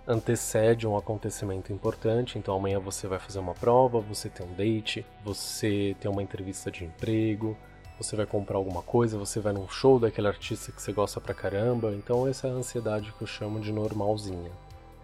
antecede 0.07 0.87
um 0.87 0.97
acontecimento 0.97 1.71
importante. 1.71 2.39
Então 2.39 2.55
amanhã 2.55 2.79
você 2.79 3.05
vai 3.05 3.19
fazer 3.19 3.37
uma 3.37 3.53
prova, 3.53 3.99
você 3.99 4.27
tem 4.27 4.43
um 4.43 4.53
date, 4.53 5.05
você 5.23 5.95
tem 5.99 6.09
uma 6.09 6.23
entrevista 6.23 6.71
de 6.71 6.83
emprego, 6.83 7.55
você 7.99 8.15
vai 8.15 8.25
comprar 8.25 8.57
alguma 8.57 8.81
coisa, 8.81 9.19
você 9.19 9.39
vai 9.39 9.53
num 9.53 9.69
show 9.69 9.99
daquele 9.99 10.27
artista 10.27 10.71
que 10.71 10.81
você 10.81 10.91
gosta 10.91 11.21
pra 11.21 11.35
caramba. 11.35 11.91
Então 11.91 12.27
essa 12.27 12.47
é 12.47 12.49
a 12.49 12.53
ansiedade 12.53 13.13
que 13.13 13.21
eu 13.21 13.27
chamo 13.27 13.59
de 13.59 13.71
normalzinha. 13.71 14.51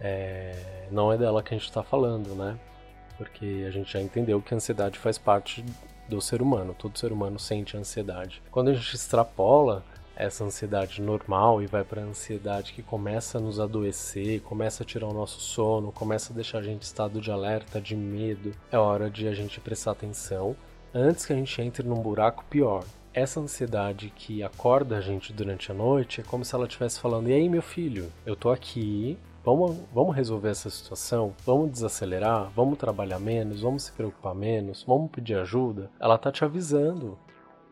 É... 0.00 0.88
Não 0.90 1.12
é 1.12 1.16
dela 1.16 1.40
que 1.40 1.54
a 1.54 1.56
gente 1.56 1.68
está 1.68 1.84
falando, 1.84 2.34
né? 2.34 2.58
Porque 3.16 3.64
a 3.66 3.70
gente 3.70 3.92
já 3.92 4.00
entendeu 4.00 4.42
que 4.42 4.52
a 4.52 4.56
ansiedade 4.56 4.98
faz 4.98 5.18
parte 5.18 5.64
do 6.08 6.20
ser 6.20 6.42
humano. 6.42 6.74
Todo 6.76 6.98
ser 6.98 7.12
humano 7.12 7.38
sente 7.38 7.76
ansiedade. 7.76 8.42
Quando 8.50 8.70
a 8.70 8.74
gente 8.74 8.92
extrapola 8.92 9.84
essa 10.16 10.44
ansiedade 10.44 11.00
normal 11.00 11.62
e 11.62 11.66
vai 11.66 11.84
para 11.84 12.02
a 12.02 12.06
ansiedade 12.06 12.72
que 12.72 12.82
começa 12.82 13.38
a 13.38 13.40
nos 13.40 13.60
adoecer, 13.60 14.40
começa 14.40 14.82
a 14.82 14.86
tirar 14.86 15.06
o 15.06 15.12
nosso 15.12 15.40
sono, 15.40 15.92
começa 15.92 16.32
a 16.32 16.36
deixar 16.36 16.58
a 16.58 16.62
gente 16.62 16.82
em 16.82 16.86
estado 16.86 17.20
de 17.20 17.30
alerta, 17.30 17.80
de 17.80 17.94
medo, 17.94 18.52
é 18.72 18.78
hora 18.78 19.10
de 19.10 19.28
a 19.28 19.34
gente 19.34 19.60
prestar 19.60 19.92
atenção 19.92 20.56
antes 20.94 21.26
que 21.26 21.32
a 21.32 21.36
gente 21.36 21.60
entre 21.60 21.86
num 21.86 22.00
buraco 22.00 22.44
pior. 22.48 22.84
Essa 23.12 23.40
ansiedade 23.40 24.12
que 24.14 24.42
acorda 24.42 24.98
a 24.98 25.00
gente 25.00 25.32
durante 25.32 25.70
a 25.70 25.74
noite 25.74 26.20
é 26.20 26.24
como 26.24 26.44
se 26.44 26.54
ela 26.54 26.66
estivesse 26.66 27.00
falando: 27.00 27.28
"E 27.28 27.32
aí, 27.32 27.48
meu 27.48 27.62
filho, 27.62 28.12
eu 28.24 28.36
tô 28.36 28.50
aqui, 28.50 29.18
Vamos, 29.46 29.76
vamos 29.94 30.16
resolver 30.16 30.48
essa 30.48 30.68
situação? 30.68 31.32
Vamos 31.46 31.70
desacelerar? 31.70 32.50
Vamos 32.50 32.76
trabalhar 32.76 33.20
menos? 33.20 33.60
Vamos 33.60 33.84
se 33.84 33.92
preocupar 33.92 34.34
menos? 34.34 34.82
Vamos 34.82 35.08
pedir 35.08 35.38
ajuda? 35.38 35.88
Ela 36.00 36.18
tá 36.18 36.32
te 36.32 36.44
avisando. 36.44 37.16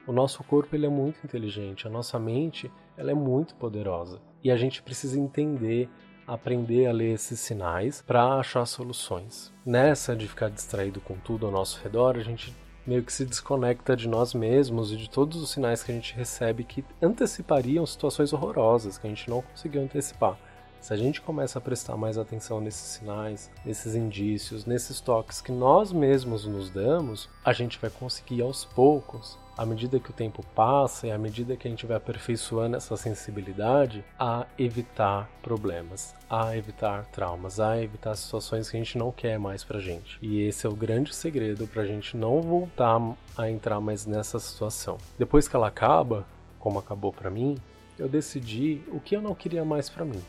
O 0.07 0.13
nosso 0.13 0.45
corpo 0.45 0.77
ele 0.77 0.85
é 0.85 0.91
muito 0.91 1.19
inteligente, 1.25 1.87
a 1.87 1.91
nossa 1.91 2.19
mente 2.19 2.71
ela 2.97 3.11
é 3.11 3.15
muito 3.15 3.55
poderosa 3.55 4.21
e 4.43 4.51
a 4.51 4.57
gente 4.57 4.83
precisa 4.83 5.19
entender, 5.19 5.89
aprender 6.27 6.87
a 6.87 6.93
ler 6.93 7.15
esses 7.15 7.41
sinais 7.41 8.03
para 8.03 8.39
achar 8.39 8.67
soluções. 8.67 9.51
Nessa 9.65 10.15
de 10.15 10.29
ficar 10.29 10.51
distraído 10.51 11.01
com 11.01 11.17
tudo 11.17 11.47
ao 11.47 11.53
nosso 11.53 11.81
redor, 11.83 12.17
a 12.17 12.23
gente 12.23 12.55
meio 12.87 13.03
que 13.03 13.13
se 13.13 13.25
desconecta 13.25 13.97
de 13.97 14.07
nós 14.07 14.35
mesmos 14.35 14.93
e 14.93 14.97
de 14.99 15.09
todos 15.09 15.41
os 15.41 15.51
sinais 15.51 15.83
que 15.83 15.91
a 15.91 15.95
gente 15.95 16.15
recebe 16.15 16.65
que 16.65 16.85
antecipariam 17.01 17.87
situações 17.87 18.33
horrorosas 18.33 18.99
que 18.99 19.07
a 19.07 19.11
gente 19.11 19.29
não 19.31 19.41
conseguiu 19.41 19.83
antecipar. 19.83 20.39
Se 20.85 20.93
a 20.93 20.99
gente 20.99 21.23
começa 21.23 21.59
a 21.59 21.63
prestar 21.63 21.97
mais 21.97 22.19
atenção 22.19 22.61
nesses 22.61 22.99
sinais, 22.99 23.51
nesses 23.65 23.95
indícios, 23.95 24.67
nesses 24.67 25.01
toques 25.01 25.41
que 25.41 25.51
nós 25.51 25.91
mesmos 25.91 26.45
nos 26.45 26.69
damos, 26.69 27.27
a 27.43 27.55
gente 27.55 27.79
vai 27.79 27.89
conseguir 27.89 28.43
aos 28.43 28.67
poucos 28.67 29.39
à 29.57 29.65
medida 29.65 29.99
que 29.99 30.11
o 30.11 30.13
tempo 30.13 30.45
passa 30.55 31.07
e 31.07 31.11
à 31.11 31.17
medida 31.17 31.57
que 31.57 31.67
a 31.67 31.71
gente 31.71 31.87
vai 31.87 31.97
aperfeiçoando 31.97 32.77
essa 32.77 32.99
sensibilidade, 32.99 34.05
a 34.19 34.47
evitar 34.59 35.31
problemas, 35.43 36.15
a 36.29 36.55
evitar 36.55 37.07
traumas, 37.07 37.59
a 37.61 37.83
evitar 37.83 38.15
situações 38.15 38.69
que 38.69 38.77
a 38.77 38.81
gente 38.81 38.99
não 38.99 39.11
quer 39.11 39.39
mais 39.39 39.65
pra 39.65 39.81
gente. 39.81 40.19
E 40.21 40.43
esse 40.43 40.67
é 40.67 40.69
o 40.69 40.77
grande 40.77 41.15
segredo 41.15 41.67
pra 41.67 41.87
gente 41.87 42.15
não 42.15 42.43
voltar 42.43 43.01
a 43.39 43.49
entrar 43.49 43.81
mais 43.81 44.05
nessa 44.05 44.39
situação. 44.39 44.99
Depois 45.19 45.49
que 45.49 45.57
ela 45.57 45.69
acaba, 45.69 46.27
como 46.59 46.79
acabou 46.79 47.11
para 47.11 47.31
mim, 47.31 47.57
eu 47.99 48.07
decidi 48.07 48.83
o 48.89 49.01
que 49.01 49.17
eu 49.17 49.23
não 49.23 49.35
queria 49.35 49.65
mais 49.65 49.89
para 49.89 50.05
mim 50.05 50.23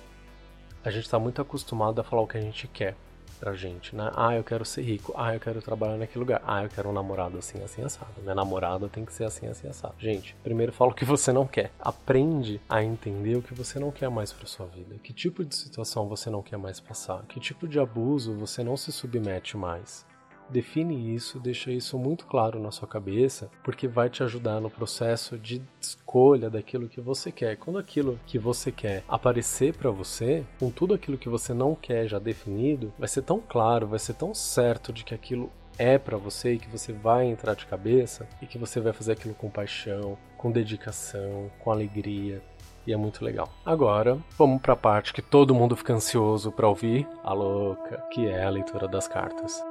a 0.86 0.92
gente 0.92 1.06
está 1.06 1.18
muito 1.18 1.42
acostumado 1.42 2.00
a 2.00 2.04
falar 2.04 2.22
o 2.22 2.28
que 2.28 2.38
a 2.38 2.42
gente 2.42 2.68
quer 2.68 2.96
pra 3.40 3.54
gente, 3.54 3.96
né? 3.96 4.12
Ah, 4.16 4.36
eu 4.36 4.44
quero 4.44 4.64
ser 4.64 4.82
rico. 4.82 5.14
Ah, 5.16 5.34
eu 5.34 5.40
quero 5.40 5.62
trabalhar 5.62 5.98
naquele 5.98 6.20
lugar. 6.20 6.42
Ah, 6.46 6.64
eu 6.64 6.70
quero 6.70 6.90
um 6.90 6.94
namorado 6.94 7.38
assim, 7.38 7.62
assim, 7.64 7.84
assado. 7.84 8.12
Minha 8.22 8.36
namorada 8.36 8.88
tem 8.88 9.04
que 9.04 9.14
ser 9.14 9.26
assim, 9.26 9.48
assim, 9.48 9.68
assado. 9.68 9.96
Gente, 10.00 10.36
primeiro 10.44 10.72
fala 10.72 10.92
o 10.92 10.94
que 10.94 11.06
você 11.06 11.34
não 11.34 11.46
quer. 11.46 11.72
Aprende 11.80 12.62
a 12.70 12.84
entender 12.84 13.36
o 13.36 13.42
que 13.42 13.54
você 13.54 13.80
não 13.80 13.92
quer 13.92 14.10
mais 14.10 14.32
pra 14.32 14.48
sua 14.48 14.66
vida. 14.68 14.96
Que 15.04 15.14
tipo 15.14 15.44
de 15.44 15.56
situação 15.56 16.08
você 16.08 16.30
não 16.30 16.42
quer 16.42 16.58
mais 16.58 16.80
passar. 16.80 17.24
Que 17.28 17.40
tipo 17.40 17.68
de 17.68 17.80
abuso 17.80 18.34
você 18.34 18.64
não 18.64 18.78
se 18.78 18.92
submete 18.92 19.58
mais. 19.58 20.06
Define 20.50 21.14
isso, 21.14 21.40
deixa 21.40 21.72
isso 21.72 21.98
muito 21.98 22.26
claro 22.26 22.60
na 22.60 22.72
sua 22.72 22.88
cabeça, 22.88 23.50
porque 23.64 23.88
vai 23.88 24.10
te 24.10 24.24
ajudar 24.24 24.60
no 24.60 24.70
processo 24.70 25.38
de 25.38 25.62
escolha 25.82 26.50
daquilo 26.50 26.88
que 26.88 27.02
você 27.02 27.32
quer. 27.32 27.58
Quando 27.58 27.80
aquilo 27.80 28.20
que 28.26 28.38
você 28.38 28.72
quer 28.72 29.04
aparecer 29.08 29.74
para 29.74 29.90
você, 29.90 30.46
com 30.60 30.70
tudo 30.70 30.94
aquilo 30.94 31.18
que 31.18 31.30
você 31.30 31.54
não 31.54 31.76
quer 31.76 32.08
já 32.08 32.20
definido, 32.20 32.94
vai 32.98 33.08
ser 33.08 33.24
tão 33.24 33.40
claro, 33.40 33.88
vai 33.88 34.00
ser 34.00 34.14
tão 34.14 34.34
certo 34.34 34.94
de 34.94 35.04
que 35.04 35.16
aquilo 35.16 35.52
é 35.78 35.98
para 35.98 36.18
você 36.18 36.54
e 36.54 36.60
que 36.60 36.70
você 36.70 36.94
vai 36.94 37.26
entrar 37.26 37.54
de 37.54 37.66
cabeça 37.66 38.28
e 38.42 38.46
que 38.46 38.58
você 38.58 38.80
vai 38.80 38.94
fazer 38.94 39.14
aquilo 39.14 39.34
com 39.34 39.50
paixão, 39.50 40.18
com 40.38 40.52
dedicação, 40.52 41.52
com 41.60 41.72
alegria, 41.72 42.42
e 42.88 42.94
é 42.94 42.98
muito 42.98 43.26
legal. 43.26 43.50
Agora, 43.66 44.18
vamos 44.38 44.62
para 44.62 44.74
a 44.74 44.78
parte 44.78 45.12
que 45.12 45.22
todo 45.22 45.56
mundo 45.56 45.76
fica 45.76 45.94
ansioso 45.94 46.52
para 46.52 46.70
ouvir, 46.70 47.08
a 47.24 47.34
louca, 47.34 47.98
que 48.12 48.28
é 48.28 48.44
a 48.44 48.50
leitura 48.50 48.88
das 48.88 49.08
cartas 49.08 49.62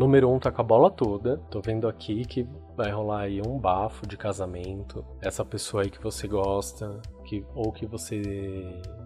número 0.00 0.30
1 0.30 0.34
um 0.34 0.38
tá 0.38 0.50
com 0.50 0.62
a 0.62 0.64
bola 0.64 0.90
toda. 0.90 1.36
Tô 1.50 1.60
vendo 1.60 1.86
aqui 1.86 2.24
que 2.24 2.48
vai 2.74 2.90
rolar 2.90 3.24
aí 3.24 3.42
um 3.42 3.58
bafo 3.58 4.06
de 4.06 4.16
casamento. 4.16 5.04
Essa 5.20 5.44
pessoa 5.44 5.82
aí 5.82 5.90
que 5.90 6.02
você 6.02 6.26
gosta, 6.26 6.98
que 7.26 7.44
ou 7.54 7.70
que 7.70 7.84
você 7.84 8.22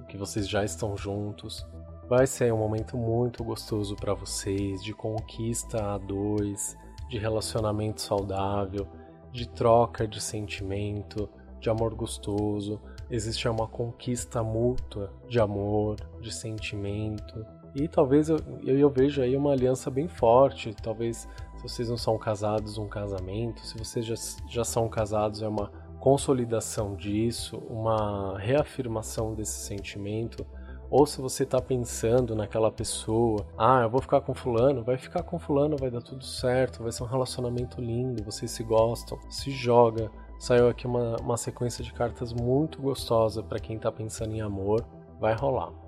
que 0.08 0.16
vocês 0.16 0.48
já 0.48 0.64
estão 0.64 0.96
juntos. 0.96 1.66
Vai 2.08 2.28
ser 2.28 2.52
um 2.52 2.58
momento 2.58 2.96
muito 2.96 3.42
gostoso 3.42 3.96
para 3.96 4.14
vocês, 4.14 4.84
de 4.84 4.94
conquista 4.94 5.94
a 5.94 5.98
dois, 5.98 6.76
de 7.08 7.18
relacionamento 7.18 8.00
saudável, 8.00 8.86
de 9.32 9.48
troca 9.48 10.06
de 10.06 10.22
sentimento, 10.22 11.28
de 11.58 11.68
amor 11.68 11.92
gostoso. 11.96 12.80
Existe 13.10 13.48
uma 13.48 13.66
conquista 13.66 14.44
mútua 14.44 15.12
de 15.28 15.40
amor, 15.40 15.96
de 16.20 16.32
sentimento, 16.32 17.44
e 17.74 17.88
talvez 17.88 18.28
eu, 18.28 18.38
eu, 18.62 18.78
eu 18.78 18.90
vejo 18.90 19.20
aí 19.20 19.36
uma 19.36 19.52
aliança 19.52 19.90
bem 19.90 20.06
forte. 20.06 20.74
Talvez 20.82 21.28
se 21.56 21.62
vocês 21.62 21.88
não 21.88 21.96
são 21.96 22.16
casados, 22.16 22.78
um 22.78 22.88
casamento. 22.88 23.66
Se 23.66 23.76
vocês 23.76 24.06
já, 24.06 24.14
já 24.48 24.64
são 24.64 24.88
casados, 24.88 25.42
é 25.42 25.48
uma 25.48 25.70
consolidação 25.98 26.94
disso, 26.94 27.58
uma 27.68 28.38
reafirmação 28.38 29.34
desse 29.34 29.66
sentimento. 29.66 30.46
Ou 30.90 31.06
se 31.06 31.20
você 31.20 31.42
está 31.42 31.60
pensando 31.60 32.36
naquela 32.36 32.70
pessoa, 32.70 33.44
ah, 33.58 33.80
eu 33.82 33.90
vou 33.90 34.00
ficar 34.00 34.20
com 34.20 34.34
fulano, 34.34 34.84
vai 34.84 34.96
ficar 34.96 35.22
com 35.24 35.38
fulano, 35.38 35.76
vai 35.76 35.90
dar 35.90 36.02
tudo 36.02 36.22
certo, 36.22 36.82
vai 36.82 36.92
ser 36.92 37.02
um 37.02 37.06
relacionamento 37.06 37.80
lindo, 37.80 38.22
vocês 38.22 38.50
se 38.50 38.62
gostam, 38.62 39.18
se 39.28 39.50
joga. 39.50 40.10
Saiu 40.38 40.68
aqui 40.68 40.86
uma, 40.86 41.16
uma 41.16 41.36
sequência 41.36 41.82
de 41.82 41.92
cartas 41.92 42.32
muito 42.32 42.80
gostosa 42.80 43.42
para 43.42 43.58
quem 43.58 43.76
está 43.76 43.90
pensando 43.90 44.34
em 44.34 44.42
amor 44.42 44.86
vai 45.18 45.34
rolar. 45.34 45.83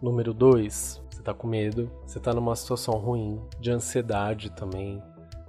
Número 0.00 0.32
2, 0.32 1.02
você 1.10 1.22
tá 1.22 1.34
com 1.34 1.48
medo, 1.48 1.90
você 2.06 2.20
tá 2.20 2.32
numa 2.32 2.54
situação 2.54 2.94
ruim, 2.94 3.40
de 3.58 3.72
ansiedade 3.72 4.50
também, 4.50 5.02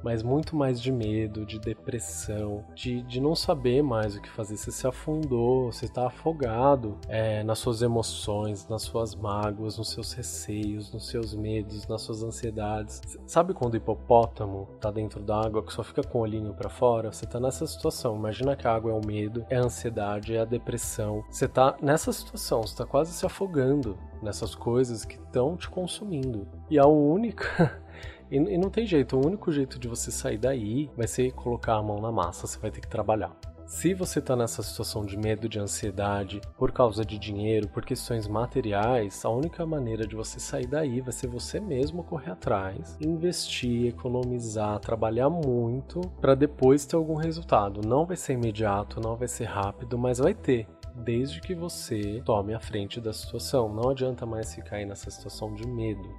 mas 0.03 0.23
muito 0.23 0.55
mais 0.55 0.81
de 0.81 0.91
medo, 0.91 1.45
de 1.45 1.59
depressão, 1.59 2.63
de, 2.75 3.01
de 3.03 3.19
não 3.19 3.35
saber 3.35 3.81
mais 3.81 4.15
o 4.15 4.21
que 4.21 4.29
fazer. 4.29 4.57
Você 4.57 4.71
se 4.71 4.87
afundou, 4.87 5.71
você 5.71 5.85
está 5.85 6.07
afogado 6.07 6.97
é, 7.07 7.43
nas 7.43 7.59
suas 7.59 7.81
emoções, 7.81 8.67
nas 8.67 8.83
suas 8.83 9.15
mágoas, 9.15 9.77
nos 9.77 9.91
seus 9.91 10.13
receios, 10.13 10.91
nos 10.91 11.07
seus 11.07 11.33
medos, 11.33 11.87
nas 11.87 12.01
suas 12.01 12.23
ansiedades. 12.23 13.01
Sabe 13.25 13.53
quando 13.53 13.73
o 13.73 13.77
hipopótamo 13.77 14.67
está 14.75 14.91
dentro 14.91 15.21
da 15.21 15.41
água 15.41 15.63
que 15.63 15.73
só 15.73 15.83
fica 15.83 16.03
com 16.03 16.19
o 16.19 16.21
olhinho 16.21 16.53
para 16.53 16.69
fora? 16.69 17.11
Você 17.11 17.25
está 17.25 17.39
nessa 17.39 17.65
situação. 17.67 18.15
Imagina 18.15 18.55
que 18.55 18.67
a 18.67 18.73
água 18.73 18.91
é 18.91 18.95
o 18.95 19.05
medo, 19.05 19.45
é 19.49 19.57
a 19.57 19.63
ansiedade, 19.63 20.35
é 20.35 20.41
a 20.41 20.45
depressão. 20.45 21.23
Você 21.29 21.45
está 21.45 21.75
nessa 21.81 22.11
situação, 22.11 22.61
você 22.61 22.73
está 22.73 22.85
quase 22.85 23.13
se 23.13 23.25
afogando 23.25 23.97
nessas 24.21 24.53
coisas 24.55 25.05
que 25.05 25.15
estão 25.15 25.55
te 25.55 25.69
consumindo. 25.69 26.47
E 26.69 26.77
a 26.77 26.85
única 26.85 27.81
E, 28.31 28.37
e 28.37 28.57
não 28.57 28.69
tem 28.69 28.85
jeito, 28.85 29.17
o 29.17 29.25
único 29.25 29.51
jeito 29.51 29.79
de 29.79 29.87
você 29.87 30.11
sair 30.11 30.37
daí 30.37 30.89
vai 30.95 31.07
ser 31.07 31.31
colocar 31.31 31.75
a 31.75 31.83
mão 31.83 31.99
na 31.99 32.11
massa, 32.11 32.45
você 32.45 32.59
vai 32.59 32.71
ter 32.71 32.81
que 32.81 32.87
trabalhar. 32.87 33.35
Se 33.69 33.93
você 33.93 34.17
está 34.17 34.35
nessa 34.35 34.63
situação 34.63 35.05
de 35.05 35.15
medo, 35.15 35.47
de 35.47 35.59
ansiedade, 35.59 36.41
por 36.57 36.71
causa 36.71 37.05
de 37.05 37.19
dinheiro, 37.19 37.67
por 37.67 37.85
questões 37.85 38.27
materiais, 38.27 39.23
a 39.23 39.29
única 39.29 39.63
maneira 39.63 40.07
de 40.07 40.15
você 40.15 40.39
sair 40.39 40.65
daí 40.65 41.01
vai 41.01 41.11
ser 41.11 41.27
você 41.27 41.59
mesmo 41.59 42.03
correr 42.03 42.31
atrás, 42.31 42.97
investir, 42.99 43.89
economizar, 43.89 44.79
trabalhar 44.79 45.29
muito 45.29 46.01
para 46.19 46.33
depois 46.33 46.83
ter 46.83 46.95
algum 46.95 47.13
resultado. 47.13 47.87
Não 47.87 48.07
vai 48.07 48.17
ser 48.17 48.33
imediato, 48.33 48.99
não 48.99 49.15
vai 49.15 49.27
ser 49.27 49.45
rápido, 49.45 49.99
mas 49.99 50.17
vai 50.17 50.33
ter. 50.33 50.67
Desde 50.95 51.39
que 51.39 51.53
você 51.53 52.23
tome 52.25 52.55
a 52.55 52.59
frente 52.59 52.99
da 52.99 53.13
situação. 53.13 53.71
Não 53.71 53.91
adianta 53.91 54.25
mais 54.25 54.53
ficar 54.53 54.77
aí 54.77 54.85
nessa 54.85 55.11
situação 55.11 55.53
de 55.53 55.67
medo 55.67 56.09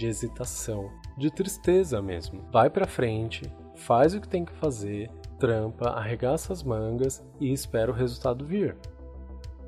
de 0.00 0.06
hesitação, 0.06 0.90
de 1.16 1.30
tristeza 1.30 2.00
mesmo. 2.00 2.42
Vai 2.50 2.70
para 2.70 2.86
frente, 2.86 3.42
faz 3.76 4.14
o 4.14 4.20
que 4.20 4.28
tem 4.28 4.46
que 4.46 4.52
fazer, 4.54 5.10
trampa, 5.38 5.90
arregaça 5.90 6.54
as 6.54 6.62
mangas 6.62 7.22
e 7.38 7.52
espera 7.52 7.90
o 7.90 7.94
resultado 7.94 8.46
vir. 8.46 8.76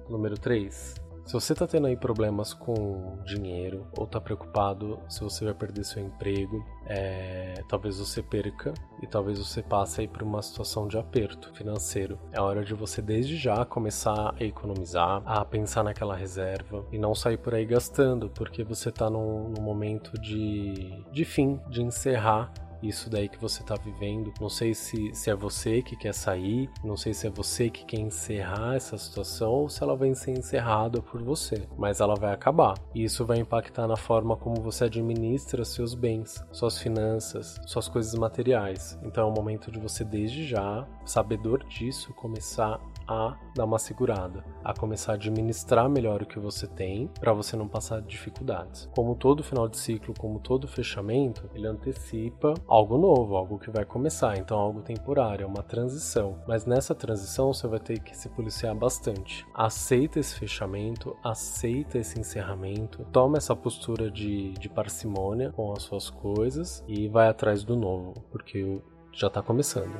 Número 0.09 0.39
3. 0.39 1.02
Se 1.25 1.35
você 1.35 1.53
está 1.53 1.67
tendo 1.67 1.87
aí 1.87 1.97
problemas 1.97 2.53
com 2.53 3.19
dinheiro 3.25 3.87
ou 3.97 4.05
está 4.05 4.21
preocupado 4.21 4.99
se 5.09 5.21
você 5.21 5.45
vai 5.45 5.55
perder 5.55 5.85
seu 5.85 6.03
emprego, 6.05 6.65
é, 6.87 7.63
talvez 7.69 7.99
você 7.99 8.23
perca 8.23 8.75
e 9.01 9.07
talvez 9.07 9.39
você 9.39 9.63
passe 9.63 10.01
aí 10.01 10.09
por 10.09 10.23
uma 10.23 10.43
situação 10.43 10.89
de 10.89 10.99
aperto 10.99 11.53
financeiro. 11.55 12.19
É 12.33 12.41
hora 12.41 12.65
de 12.65 12.75
você 12.75 13.01
desde 13.01 13.37
já 13.37 13.65
começar 13.65 14.35
a 14.39 14.45
economizar, 14.45 15.23
a 15.25 15.45
pensar 15.45 15.85
naquela 15.85 16.17
reserva 16.17 16.85
e 16.91 16.99
não 16.99 17.15
sair 17.15 17.39
por 17.39 17.55
aí 17.55 17.65
gastando, 17.65 18.29
porque 18.29 18.65
você 18.65 18.89
está 18.89 19.09
num, 19.09 19.49
num 19.49 19.63
momento 19.63 20.21
de, 20.21 21.05
de 21.13 21.25
fim, 21.25 21.61
de 21.69 21.83
encerrar 21.83 22.53
isso 22.83 23.09
daí 23.09 23.29
que 23.29 23.41
você 23.41 23.63
está 23.63 23.75
vivendo. 23.75 24.33
Não 24.41 24.49
sei 24.49 24.75
se, 24.75 25.15
se 25.15 25.31
é 25.31 25.35
você 25.35 25.83
que 25.83 25.97
quer 25.97 26.13
sair, 26.13 26.69
não 26.83 26.97
sei 26.97 27.15
se 27.15 27.27
é 27.27 27.31
você 27.31 27.71
que 27.71 27.85
quer 27.85 28.01
encerrar 28.01 28.75
essa 28.77 28.99
situação 28.99 29.51
ou 29.53 29.69
se 29.69 29.83
ela 29.83 29.97
vai 29.97 30.15
ser 30.15 30.33
encerrada 30.33 31.01
por 31.01 31.23
você, 31.23 31.67
mas 31.77 32.01
ela 32.01 32.15
vai 32.15 32.33
acabar. 32.33 32.75
E 32.95 33.05
isso 33.05 33.25
vai 33.25 33.39
impactar 33.39 33.87
na 33.87 33.97
forma 33.97 34.37
como 34.37 34.61
você 34.61 34.85
administra 34.85 35.65
seus 35.65 35.95
bens, 35.95 36.45
suas 36.53 36.79
finanças, 36.79 37.61
suas 37.67 37.89
coisas 37.89 38.15
materiais. 38.15 38.99
Então 39.03 39.29
é 39.29 39.31
o 39.31 39.35
momento 39.35 39.71
de 39.71 39.79
você, 39.79 40.05
desde 40.05 40.47
já, 40.47 40.87
sabedor 41.05 41.65
disso, 41.65 42.13
começar 42.15 42.81
a 43.13 43.37
dar 43.55 43.65
uma 43.65 43.79
segurada, 43.79 44.45
a 44.65 44.73
começar 44.73 45.13
a 45.13 45.15
administrar 45.15 45.89
melhor 45.89 46.23
o 46.23 46.27
que 46.27 46.39
você 46.39 46.67
tem 46.67 47.09
para 47.21 47.33
você 47.33 47.57
não 47.57 47.69
passar 47.69 48.01
dificuldades. 48.01 48.89
Como 48.95 49.15
todo 49.15 49.45
final 49.45 49.69
de 49.69 49.77
ciclo, 49.77 50.15
como 50.19 50.41
todo 50.41 50.67
fechamento, 50.67 51.49
ele 51.55 51.67
antecipa 51.67 52.55
algo 52.67 52.97
novo, 52.97 53.37
algo 53.37 53.59
que 53.59 53.71
vai 53.71 53.85
começar, 53.85 54.39
então 54.39 54.59
algo 54.59 54.81
temporário, 54.81 55.45
é 55.45 55.47
uma 55.47 55.63
transição. 55.63 56.39
Mas 56.47 56.65
nessa 56.65 56.95
transição 56.95 57.53
você 57.53 57.67
vai 57.67 57.81
ter 57.81 58.01
que 58.01 58.17
se 58.17 58.29
policiar 58.29 58.75
bastante. 58.75 59.47
Aceita 59.55 60.19
esse 60.19 60.35
fechamento, 60.35 61.17
aceita 61.23 61.99
esse 61.99 62.19
encerramento, 62.19 63.05
toma 63.13 63.37
essa 63.37 63.55
postura 63.55 64.11
de, 64.11 64.53
de 64.53 64.69
parcimônia 64.69 65.53
com 65.53 65.73
as 65.73 65.83
suas 65.83 66.09
coisas 66.09 66.83
e 66.89 67.09
vai 67.09 67.29
atrás 67.29 67.65
do 67.65 67.77
novo, 67.77 68.15
porque 68.31 68.81
já 69.13 69.27
está 69.27 69.43
começando. 69.43 69.93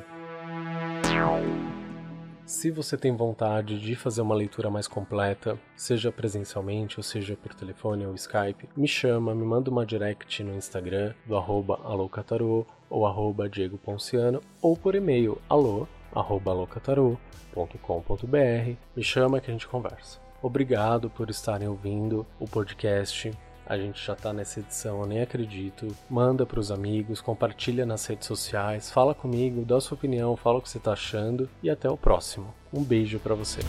Se 2.45 2.69
você 2.69 2.97
tem 2.97 3.15
vontade 3.15 3.79
de 3.79 3.95
fazer 3.95 4.21
uma 4.21 4.35
leitura 4.35 4.69
mais 4.69 4.85
completa, 4.85 5.57
seja 5.77 6.11
presencialmente 6.11 6.99
ou 6.99 7.03
seja 7.03 7.37
por 7.37 7.53
telefone 7.53 8.05
ou 8.05 8.13
Skype, 8.15 8.67
me 8.75 8.87
chama, 8.87 9.33
me 9.33 9.45
manda 9.45 9.71
uma 9.71 9.85
direct 9.85 10.43
no 10.43 10.53
Instagram 10.53 11.13
do 11.25 11.37
arroba 11.37 11.79
alocatarô 11.85 12.65
ou 12.89 13.05
arroba 13.05 13.47
Diego 13.47 13.77
Ponciano 13.77 14.41
ou 14.61 14.75
por 14.75 14.93
e-mail 14.93 15.41
alô 15.49 15.87
alocatarô.com.br. 16.13 18.77
Me 18.95 19.03
chama 19.03 19.39
que 19.39 19.49
a 19.49 19.53
gente 19.53 19.67
conversa. 19.67 20.19
Obrigado 20.41 21.09
por 21.09 21.29
estarem 21.29 21.69
ouvindo 21.69 22.25
o 22.39 22.45
podcast. 22.45 23.31
A 23.65 23.77
gente 23.77 24.05
já 24.05 24.15
tá 24.15 24.33
nessa 24.33 24.59
edição, 24.59 25.01
eu 25.01 25.05
nem 25.05 25.21
acredito. 25.21 25.87
Manda 26.09 26.45
pros 26.45 26.71
amigos, 26.71 27.21
compartilha 27.21 27.85
nas 27.85 28.05
redes 28.05 28.27
sociais, 28.27 28.91
fala 28.91 29.15
comigo, 29.15 29.63
dá 29.65 29.79
sua 29.79 29.95
opinião, 29.95 30.35
fala 30.35 30.59
o 30.59 30.61
que 30.61 30.69
você 30.69 30.79
tá 30.79 30.93
achando 30.93 31.49
e 31.61 31.69
até 31.69 31.89
o 31.89 31.97
próximo. 31.97 32.53
Um 32.73 32.83
beijo 32.83 33.19
para 33.19 33.35
você. 33.35 33.61